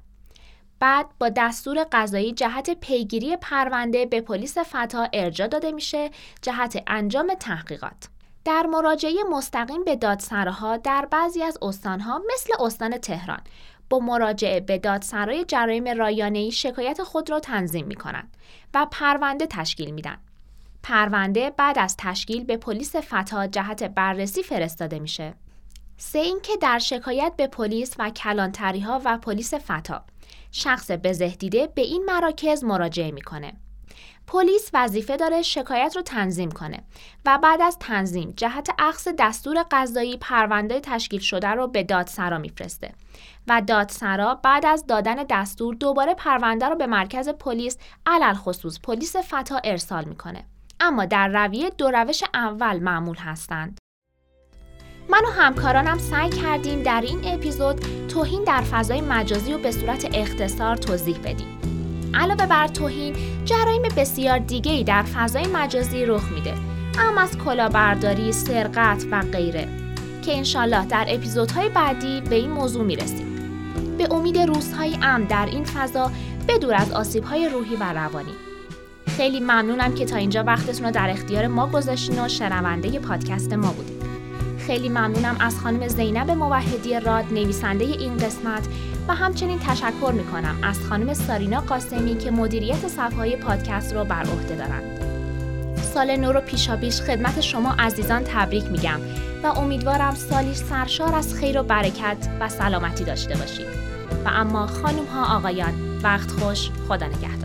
بعد 0.80 1.06
با 1.18 1.28
دستور 1.28 1.86
قضایی 1.92 2.32
جهت 2.32 2.70
پیگیری 2.70 3.36
پرونده 3.36 4.06
به 4.06 4.20
پلیس 4.20 4.58
فتا 4.58 5.08
ارجا 5.12 5.46
داده 5.46 5.72
میشه 5.72 6.10
جهت 6.42 6.82
انجام 6.86 7.34
تحقیقات. 7.40 8.19
در 8.44 8.66
مراجعه 8.66 9.14
مستقیم 9.30 9.84
به 9.84 9.96
دادسراها 9.96 10.76
در 10.76 11.08
بعضی 11.10 11.42
از 11.42 11.58
استانها 11.62 12.22
مثل 12.34 12.52
استان 12.60 12.98
تهران 12.98 13.40
با 13.90 13.98
مراجعه 13.98 14.60
به 14.60 14.78
دادسرای 14.78 15.44
جرایم 15.44 15.88
رایانه‌ای 15.88 16.50
شکایت 16.50 17.02
خود 17.02 17.30
را 17.30 17.40
تنظیم 17.40 17.86
می 17.86 17.94
کنند 17.94 18.36
و 18.74 18.86
پرونده 18.90 19.46
تشکیل 19.46 19.90
میدن. 19.90 20.18
پرونده 20.82 21.50
بعد 21.50 21.78
از 21.78 21.96
تشکیل 21.98 22.44
به 22.44 22.56
پلیس 22.56 22.96
فتا 22.96 23.46
جهت 23.46 23.82
بررسی 23.82 24.42
فرستاده 24.42 24.98
میشه. 24.98 25.34
سه 25.96 26.18
اینکه 26.18 26.56
در 26.56 26.78
شکایت 26.78 27.32
به 27.36 27.46
پلیس 27.46 27.94
و 27.98 28.10
کلانتری 28.10 28.80
ها 28.80 29.00
و 29.04 29.18
پلیس 29.18 29.54
فتا 29.54 30.04
شخص 30.52 30.90
بزهدیده 30.90 31.66
به 31.66 31.82
این 31.82 32.04
مراکز 32.04 32.64
مراجعه 32.64 33.10
می‌کنه. 33.10 33.52
پلیس 34.26 34.70
وظیفه 34.74 35.16
داره 35.16 35.42
شکایت 35.42 35.92
رو 35.96 36.02
تنظیم 36.02 36.50
کنه 36.50 36.82
و 37.26 37.38
بعد 37.42 37.62
از 37.62 37.78
تنظیم 37.78 38.34
جهت 38.36 38.68
اخذ 38.78 39.08
دستور 39.18 39.64
قضایی 39.70 40.16
پرونده 40.16 40.80
تشکیل 40.80 41.20
شده 41.20 41.48
رو 41.48 41.66
به 41.66 41.82
دادسرا 41.82 42.38
میفرسته 42.38 42.92
و 43.48 43.62
دادسرا 43.66 44.34
بعد 44.34 44.66
از 44.66 44.86
دادن 44.86 45.24
دستور 45.30 45.74
دوباره 45.74 46.14
پرونده 46.14 46.68
رو 46.68 46.76
به 46.76 46.86
مرکز 46.86 47.28
پلیس 47.28 47.78
علل 48.06 48.34
خصوص 48.34 48.80
پلیس 48.80 49.16
فتا 49.16 49.60
ارسال 49.64 50.04
می‌کنه 50.04 50.44
اما 50.80 51.04
در 51.04 51.28
رویه 51.28 51.70
دو 51.70 51.90
روش 51.90 52.24
اول 52.34 52.78
معمول 52.78 53.16
هستند 53.16 53.78
من 55.08 55.24
و 55.24 55.30
همکارانم 55.30 55.98
سعی 55.98 56.30
کردیم 56.30 56.82
در 56.82 57.00
این 57.00 57.20
اپیزود 57.24 57.80
توهین 58.08 58.44
در 58.44 58.60
فضای 58.60 59.00
مجازی 59.00 59.54
و 59.54 59.58
به 59.58 59.70
صورت 59.70 60.08
اختصار 60.14 60.76
توضیح 60.76 61.18
بدیم. 61.18 61.59
علاوه 62.14 62.46
بر 62.46 62.68
توهین، 62.68 63.16
جرایم 63.44 63.82
بسیار 63.96 64.38
دیگه 64.38 64.82
در 64.82 65.02
فضای 65.02 65.46
مجازی 65.46 66.04
رخ 66.04 66.32
میده. 66.32 66.54
اما 66.98 67.20
از 67.20 67.38
کلاهبرداری، 67.38 68.32
سرقت 68.32 69.04
و 69.10 69.22
غیره 69.32 69.68
که 70.22 70.36
انشالله 70.36 70.86
در 70.86 71.06
اپیزودهای 71.08 71.68
بعدی 71.68 72.20
به 72.20 72.34
این 72.34 72.50
موضوع 72.50 72.84
می‌رسیم. 72.84 73.26
به 73.98 74.14
امید 74.14 74.38
روزهای 74.38 74.98
امن 75.02 75.24
در 75.24 75.46
این 75.46 75.64
فضا 75.64 76.10
بدور 76.48 76.74
از 76.74 76.92
آسیبهای 76.92 77.48
روحی 77.48 77.76
و 77.76 77.92
روانی. 77.92 78.32
خیلی 79.16 79.40
ممنونم 79.40 79.94
که 79.94 80.04
تا 80.04 80.16
اینجا 80.16 80.44
وقتتون 80.44 80.86
رو 80.86 80.92
در 80.92 81.10
اختیار 81.10 81.46
ما 81.46 81.66
گذاشتین 81.66 82.24
و 82.24 82.28
شنونده 82.28 82.98
پادکست 82.98 83.52
ما 83.52 83.72
بودید. 83.72 84.02
خیلی 84.58 84.88
ممنونم 84.88 85.36
از 85.40 85.60
خانم 85.60 85.88
زینب 85.88 86.30
موحدی 86.30 87.00
راد 87.00 87.24
نویسنده 87.32 87.84
این 87.84 88.16
قسمت 88.16 88.68
و 89.10 89.12
همچنین 89.12 89.58
تشکر 89.58 90.12
می‌کنم 90.14 90.58
از 90.62 90.80
خانم 90.80 91.14
سارینا 91.14 91.60
قاسمی 91.60 92.18
که 92.18 92.30
مدیریت 92.30 92.88
صفحه 92.88 93.36
پادکست 93.36 93.94
رو 93.94 94.04
بر 94.04 94.22
عهده 94.22 94.56
دارند. 94.56 95.00
سال 95.94 96.16
نو 96.16 96.32
رو 96.32 96.40
پیشابیش 96.40 97.00
خدمت 97.00 97.40
شما 97.40 97.74
عزیزان 97.78 98.22
تبریک 98.24 98.64
میگم 98.64 99.00
و 99.42 99.46
امیدوارم 99.46 100.14
سالی 100.14 100.54
سرشار 100.54 101.14
از 101.14 101.34
خیر 101.34 101.60
و 101.60 101.62
برکت 101.62 102.28
و 102.40 102.48
سلامتی 102.48 103.04
داشته 103.04 103.36
باشید. 103.36 103.66
و 104.24 104.28
اما 104.28 104.66
خانم 104.66 105.04
ها 105.04 105.36
آقایان 105.36 105.74
وقت 106.02 106.30
خوش 106.30 106.70
خدا 106.88 107.06
نگهدار. 107.06 107.39